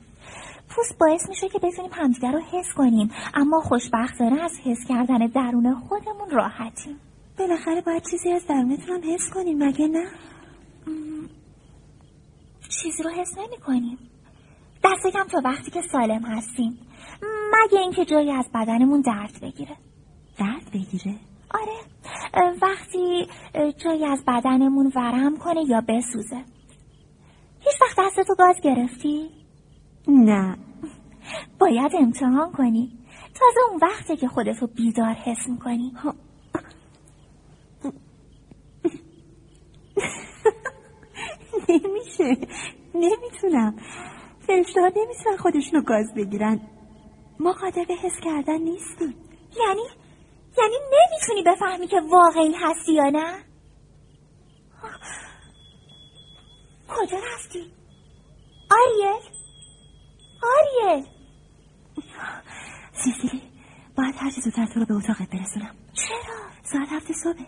پوست 0.69 0.99
باعث 0.99 1.29
میشه 1.29 1.49
که 1.49 1.59
بتونیم 1.59 1.91
همدیگر 1.95 2.33
رو 2.33 2.41
حس 2.41 2.75
کنیم 2.77 3.11
اما 3.35 3.61
خوشبختانه 3.61 4.43
از 4.43 4.53
حس 4.65 4.79
کردن 4.89 5.27
درون 5.27 5.75
خودمون 5.75 6.31
راحتیم. 6.31 6.97
بالاخره 7.39 7.81
باید 7.81 8.03
چیزی 8.11 8.33
از 8.33 8.47
درونتون 8.47 9.03
هم 9.05 9.15
حس 9.15 9.31
کنیم 9.35 9.65
مگه 9.65 9.89
نه؟ 9.89 10.07
چیزی 12.83 13.03
رو 13.03 13.11
حس 13.11 13.39
نمی 13.39 13.57
کنیم 13.67 13.99
دست 14.85 15.07
کم 15.13 15.25
تا 15.25 15.41
وقتی 15.45 15.71
که 15.71 15.83
سالم 15.93 16.25
هستیم. 16.25 16.79
مگه 17.23 17.79
اینکه 17.79 18.05
جایی 18.05 18.33
از 18.33 18.51
بدنمون 18.55 19.01
درد 19.01 19.41
بگیره. 19.43 19.77
درد 20.39 20.71
بگیره؟ 20.75 21.15
آره. 21.55 21.81
وقتی 22.63 23.27
جایی 23.85 24.05
از 24.05 24.25
بدنمون 24.27 24.93
ورم 24.97 25.37
کنه 25.37 25.61
یا 25.69 25.81
بسوزه. 25.81 26.45
هیچ 27.61 27.83
وقت 27.83 27.99
دستتو 27.99 28.35
گاز 28.39 28.57
گرفتی؟ 28.63 29.31
نه. 30.09 30.57
باید 31.59 31.93
امتحان 31.99 32.53
کنی. 32.53 32.99
تازه 33.35 33.61
اون 33.71 33.81
وقته 33.83 34.17
که 34.17 34.29
خودتو 34.29 34.67
بیدار 34.67 35.13
حس 35.13 35.49
می‌کنی. 35.49 35.93
نمیشه. 41.69 42.47
نمی‌تونم. 42.95 43.77
فرشته 44.47 44.81
ها 44.81 44.87
نمی‌تونن 44.87 45.37
خودشونو 45.39 45.83
گاز 45.83 46.15
بگیرن. 46.17 46.61
ما 47.41 47.53
قادر 47.53 47.85
به 47.89 47.95
حس 47.95 48.21
کردن 48.25 48.59
نیستیم 48.59 49.15
یعنی 49.67 49.83
یعنی 50.59 50.75
نمی‌تونی 50.93 51.43
بفهمی 51.47 51.87
که 51.87 52.01
واقعی 52.11 52.55
هستی 52.55 52.93
یا 52.93 53.11
نه؟ 53.11 53.45
کجا 56.89 57.17
رفتی؟ 57.35 57.73
آریل؟ 58.71 59.23
آریل! 60.43 61.07
سیسیلی 62.93 63.43
باید 63.97 64.15
هر 64.19 64.31
چیز 64.31 64.45
زودتر 64.45 64.67
تو 64.67 64.81
رو 64.81 64.87
به 64.87 64.95
اتاقت 64.95 65.31
برسونم. 65.31 65.75
چرا؟ 65.95 66.37
ساعت 66.63 66.89
هفته 66.89 67.15
صبح. 67.25 67.45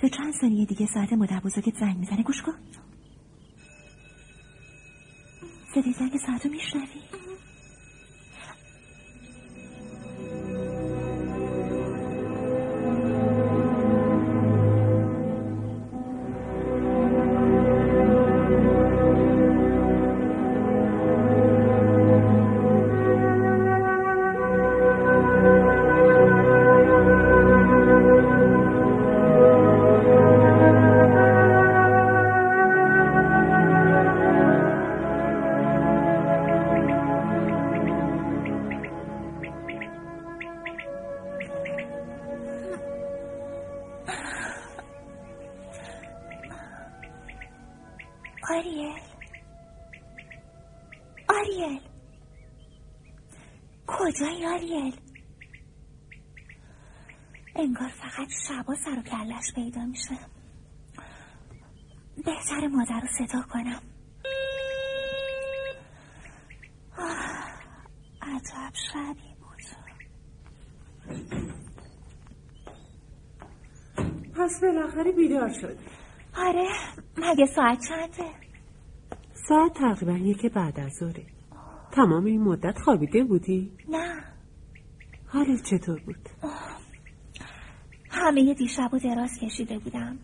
تا 0.00 0.08
چند 0.08 0.34
ثانیه 0.40 0.66
دیگه 0.66 0.86
ساعت 0.86 1.12
مادر 1.12 1.40
بزرگت 1.40 1.74
زنگ 1.80 1.96
می‌زنه 1.96 2.22
گوش 2.22 2.42
کن. 2.42 2.54
صدای 5.74 5.92
زنگ 5.92 6.16
ساعت 6.26 6.46
رو 6.46 6.52
میشنوی. 6.52 7.29
کلش 59.40 59.54
پیدا 59.54 59.86
میشه. 59.86 60.18
بهتر 62.16 62.66
مادر 62.66 63.00
رو 63.00 63.08
صدا 63.18 63.42
کنم. 63.42 63.82
عجب 68.22 68.72
شبی 68.92 69.34
بود. 69.40 69.62
پس 74.34 74.60
بالاخره 74.62 75.12
بیدار 75.12 75.52
شد. 75.60 75.78
آره 76.36 76.68
مگه 77.16 77.46
ساعت 77.46 77.78
چنده؟ 77.88 78.30
ساعت 79.48 79.74
تقریبا 79.74 80.12
یک 80.12 80.46
بعد 80.46 80.80
از 80.80 80.92
ظهره. 80.92 81.26
تمام 81.92 82.24
این 82.24 82.42
مدت 82.42 82.78
خوابیده 82.78 83.24
بودی؟ 83.24 83.72
نه. 83.88 84.24
حالت 85.26 85.62
چطور 85.62 86.00
بود؟ 86.00 86.28
همه 88.20 88.54
دیشب 88.54 88.94
و 88.94 88.98
دراز 88.98 89.38
کشیده 89.42 89.78
بودم. 89.78 90.18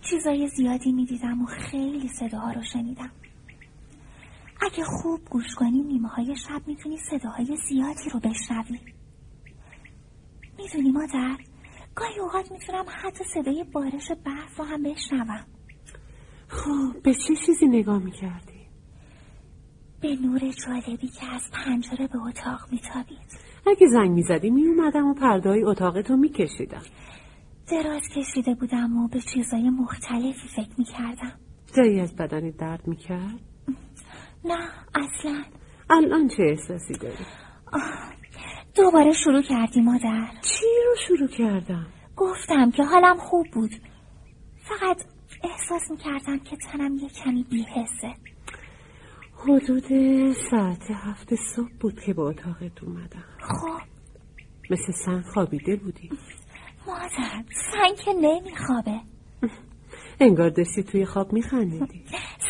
چیزای 0.00 0.48
زیادی 0.48 0.92
می‌دیدم 0.92 1.42
و 1.42 1.46
خیلی 1.46 2.08
صداها 2.08 2.52
رو 2.52 2.62
شنیدم. 2.72 3.10
اگه 4.60 4.84
خوب 4.84 5.20
گوش 5.30 5.54
کنی 5.54 5.82
نیمه 5.82 6.08
های 6.08 6.36
شب 6.36 6.62
می‌تونی 6.66 6.98
صداهای 7.10 7.56
زیادی 7.68 8.10
رو 8.12 8.20
بشنوی. 8.20 8.80
می‌دونی 10.58 10.90
مادر 10.90 11.36
گاهی 11.94 12.20
اوقات 12.20 12.52
می‌تونم 12.52 12.84
حتی 12.88 13.24
صدای 13.24 13.64
بارش 13.64 14.10
برف 14.24 14.58
رو 14.58 14.64
هم 14.64 14.82
بشنوم. 14.82 15.46
خب 16.48 17.02
به 17.02 17.14
چه 17.14 17.36
چیزی 17.46 17.66
نگاه 17.66 17.98
می‌کردی؟ 17.98 18.66
به 20.00 20.16
نور 20.16 20.40
جالبی 20.40 21.08
که 21.08 21.26
از 21.26 21.42
پنجره 21.52 22.06
به 22.06 22.18
اتاق 22.18 22.72
میتابید. 22.72 23.45
اگه 23.66 23.86
زنگ 23.86 24.10
می‌زدی 24.10 24.50
میومدم 24.50 25.06
و 25.06 25.14
پرده 25.14 25.48
های 25.48 25.64
اتاقتو 25.64 26.16
میکشیدم 26.16 26.82
دراز 27.70 28.02
کشیده 28.16 28.54
بودم 28.54 28.96
و 28.96 29.08
به 29.08 29.20
چیزای 29.20 29.70
مختلفی 29.70 30.48
فکر 30.56 30.74
می‌کردم 30.78 31.32
جایی 31.76 32.00
از 32.00 32.16
بدن 32.16 32.50
درد 32.50 32.88
می‌کرد؟ 32.88 33.40
نه 34.44 34.68
اصلا 34.94 35.42
الان 35.90 36.28
چه 36.28 36.42
احساسی 36.42 36.94
داری؟ 36.94 37.26
دوباره 38.74 39.12
شروع 39.12 39.42
کردی 39.42 39.80
مادر 39.80 40.28
چی 40.42 40.66
رو 40.86 40.94
شروع 41.08 41.28
کردم؟ 41.28 41.86
گفتم 42.16 42.70
که 42.70 42.82
حالم 42.84 43.16
خوب 43.16 43.46
بود 43.52 43.70
فقط 44.58 45.02
احساس 45.44 45.90
می‌کردم 45.90 46.38
که 46.38 46.56
تنم 46.56 46.94
یه 46.96 47.08
کمی 47.08 47.44
بیحسه 47.50 48.14
حدود 49.48 49.84
ساعت 50.50 50.90
هفت 50.90 51.34
صبح 51.34 51.70
بود 51.80 52.00
که 52.00 52.14
به 52.14 52.22
اتاقت 52.22 52.84
اومدم. 52.84 53.24
خب. 53.40 53.86
مثل 54.70 54.92
سنگ 55.04 55.24
خوابیده 55.34 55.76
بودی. 55.76 56.10
مادر 56.86 57.44
سنگ 57.72 57.96
که 57.96 58.12
نمیخوابه. 58.12 59.00
انگار 60.20 60.50
دستی 60.50 60.82
توی 60.82 61.04
خواب 61.04 61.32
میخندیدی. 61.32 62.04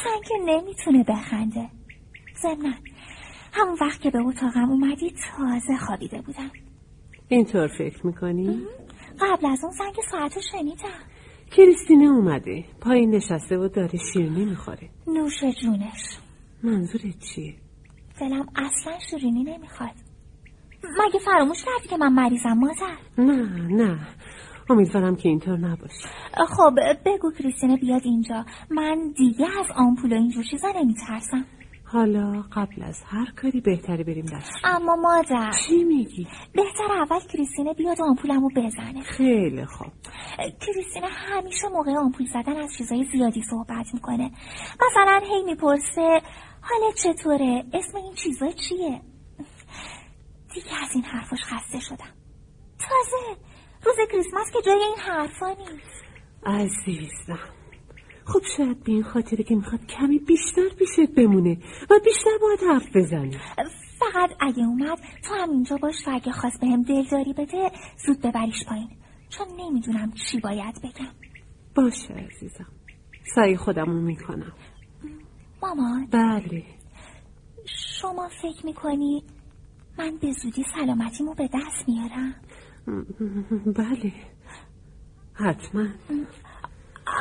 سنگ 0.05 0.23
که 0.29 0.35
نمی‌تونه 0.45 1.05
بخنده. 1.09 1.71
ضمنا 2.43 2.75
همون 3.53 3.77
وقت 3.81 4.01
که 4.01 4.11
به 4.11 4.19
اتاقم 4.19 4.71
اومدی 4.71 5.15
تازه 5.37 5.77
خوابیده 5.87 6.23
بودم. 6.23 6.51
اینطور 7.29 7.69
فکر 7.79 8.07
می‌کنی؟ 8.07 8.61
قبل 9.21 9.47
از 9.47 9.65
اون 9.65 9.73
زنگ 9.79 9.95
ساعت 10.11 10.33
شنیدم. 10.53 11.01
کریستینه 11.57 12.05
اومده. 12.05 12.65
پایین 12.81 13.11
نشسته 13.15 13.59
و 13.59 13.69
داره 13.69 13.99
شیرینی 14.13 14.45
می‌خوره. 14.45 14.91
نوش 15.07 15.41
جونش. 15.63 16.19
منظورت 16.63 17.19
چیه؟ 17.19 17.55
دلم 18.21 18.47
اصلا 18.57 18.99
شیرینی 19.11 19.45
نمی‌خواد. 19.45 19.95
مگه 20.85 21.19
فراموش 21.25 21.65
کردی 21.65 21.89
که 21.89 21.97
من 21.97 22.13
مریضم 22.13 22.53
مادر؟ 22.53 22.97
نه 23.19 23.67
نه. 23.69 23.99
امیدوارم 24.71 25.17
که 25.17 25.29
اینطور 25.29 25.59
نباشه. 25.59 26.09
خب 26.49 26.75
بگو 27.07 27.33
کریستینه 27.39 27.77
بیاد 27.77 28.03
اینجا. 28.05 28.45
من 28.71 29.13
دیگه 29.17 29.47
از 29.61 29.67
آمپول 29.77 30.13
و 30.13 30.15
اینجور 30.17 30.45
چیزا 30.51 30.69
نمیترسم. 30.77 31.45
حالا 31.93 32.45
قبل 32.53 32.83
از 32.83 33.03
هر 33.07 33.27
کاری 33.43 33.61
بهتری 33.61 34.05
بریم 34.05 34.25
دست 34.25 34.51
اما 34.65 34.97
مادر. 34.97 35.51
چی 35.67 35.85
میگی؟ 35.85 36.29
بهتر 36.53 36.93
اول 36.93 37.21
کریستینه 37.21 37.75
بیاد 37.75 38.01
و 38.01 38.05
آمپولمو 38.05 38.49
بزنه. 38.57 39.03
خیلی 39.03 39.65
خوب. 39.65 39.93
کریستینه 40.39 41.07
همیشه 41.09 41.69
موقع 41.69 41.93
آمپول 41.93 42.27
زدن 42.27 42.57
از 42.57 42.75
چیزای 42.79 43.05
زیادی 43.13 43.43
صحبت 43.51 43.87
می‌کنه. 43.95 44.31
مثلا 44.87 45.21
هی 45.25 45.43
می‌پرسه 45.43 46.21
حالت 46.61 46.95
چطوره؟ 47.03 47.65
اسم 47.73 47.99
این 47.99 48.15
چیزا 48.15 48.51
چیه؟ 48.51 49.01
دیگه 50.55 50.83
از 50.83 50.91
این 50.95 51.05
حرفاش 51.05 51.41
خسته 51.43 51.81
شدم. 51.81 52.15
تازه 52.79 53.41
روز 53.85 53.97
کریسمس 54.13 54.53
که 54.53 54.59
جای 54.67 54.83
این 54.83 54.97
حرفا 54.99 55.49
نیست. 55.49 56.05
عزیزم. 56.47 57.56
خب 58.27 58.41
شاید 58.57 58.85
به 58.85 58.93
این 58.93 59.03
خاطره 59.03 59.45
که 59.45 59.55
می‌خواد 59.55 59.87
کمی 59.87 60.19
بیشتر 60.19 60.69
پیشت 60.79 61.15
بمونه 61.17 61.59
و 61.91 62.01
بیشتر 62.05 62.39
باید 62.43 62.61
حرف 62.71 62.97
بزنی 62.97 63.39
فقط 63.99 64.31
اگه 64.41 64.65
اومد 64.65 64.99
تو 64.99 65.35
هم 65.35 65.51
اینجا 65.51 65.77
باش 65.77 65.95
و 66.07 66.11
اگه 66.11 66.33
خواست 66.33 66.61
بهم 66.61 66.83
دلداری 66.83 67.33
بده 67.33 67.71
زود 68.07 68.21
ببریش 68.23 68.65
پایین. 68.69 68.89
چون 69.29 69.47
نمی‌دونم 69.59 70.13
چی 70.13 70.41
باید 70.41 70.75
بگم. 70.83 71.13
باشه 71.75 72.15
عزیزم. 72.15 72.67
سعی 73.35 73.57
خودمو 73.57 74.01
می‌کنم. 74.01 74.53
مامان. 75.63 76.07
بله. 76.07 76.63
شما 78.01 78.29
فکر 78.43 78.67
می‌کنی 78.67 79.23
من 79.99 80.17
به 80.17 80.33
زودی 80.33 80.65
سلامتیمو 80.75 81.35
به 81.35 81.49
دست 81.55 81.89
میارم؟ 81.89 82.35
بله. 83.77 84.13
حتما. 85.35 85.87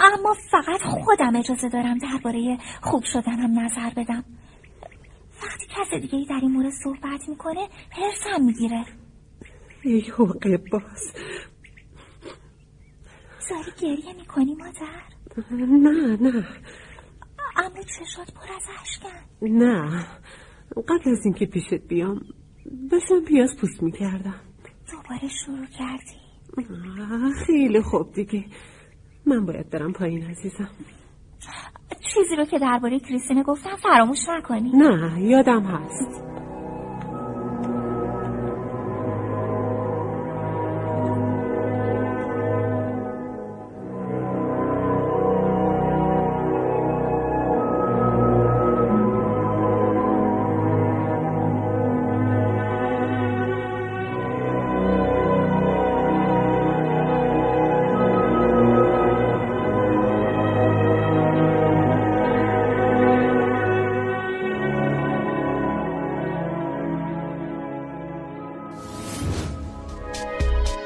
اما 0.01 0.35
فقط 0.51 0.81
خودم 0.81 1.35
اجازه 1.35 1.69
دارم 1.69 1.97
درباره 1.97 2.57
خوب 2.81 3.03
شدنم 3.03 3.59
نظر 3.59 3.89
بدم. 3.97 4.23
وقتی 5.43 5.65
کس 5.69 6.01
دیگه 6.01 6.25
در 6.29 6.39
این 6.41 6.51
مورد 6.51 6.71
صحبت 6.83 7.29
می‌کنه 7.29 7.67
حرفم 7.89 8.43
می‌گیره. 8.45 8.85
ای 9.83 10.01
حقه 10.01 10.57
باز. 10.57 11.13
داری 13.49 13.71
گریه 13.81 14.13
می‌کنی 14.13 14.55
مادر؟ 14.55 15.01
نه 15.51 16.17
نه. 16.21 16.47
اما 17.57 17.83
چشات 17.83 18.33
پر 18.33 18.53
از 18.55 18.63
اشکن. 18.81 19.19
نه. 19.41 20.05
قبل 20.87 21.11
از 21.11 21.25
اینکه 21.25 21.45
پیشت 21.45 21.73
بیام 21.73 22.21
داشتم 22.91 23.25
پیاز 23.27 23.57
پوست 23.61 23.83
می‌کردم. 23.83 24.41
دوباره 24.91 25.27
شروع 25.45 25.65
کردی. 25.65 26.25
خیلی 27.45 27.81
خوب 27.81 28.13
دیگه. 28.13 28.45
من 29.27 29.45
باید 29.45 29.69
برم 29.69 29.93
پایین 29.93 30.23
عزیزم. 30.23 30.69
چیزی 32.13 32.35
رو 32.35 32.45
که 32.45 32.59
درباره 32.59 32.99
کریستینه 32.99 33.43
گفتم 33.43 33.75
فراموش 33.75 34.19
نکنی. 34.29 34.71
نه 34.73 35.21
یادم 35.21 35.63
هست. 35.63 36.34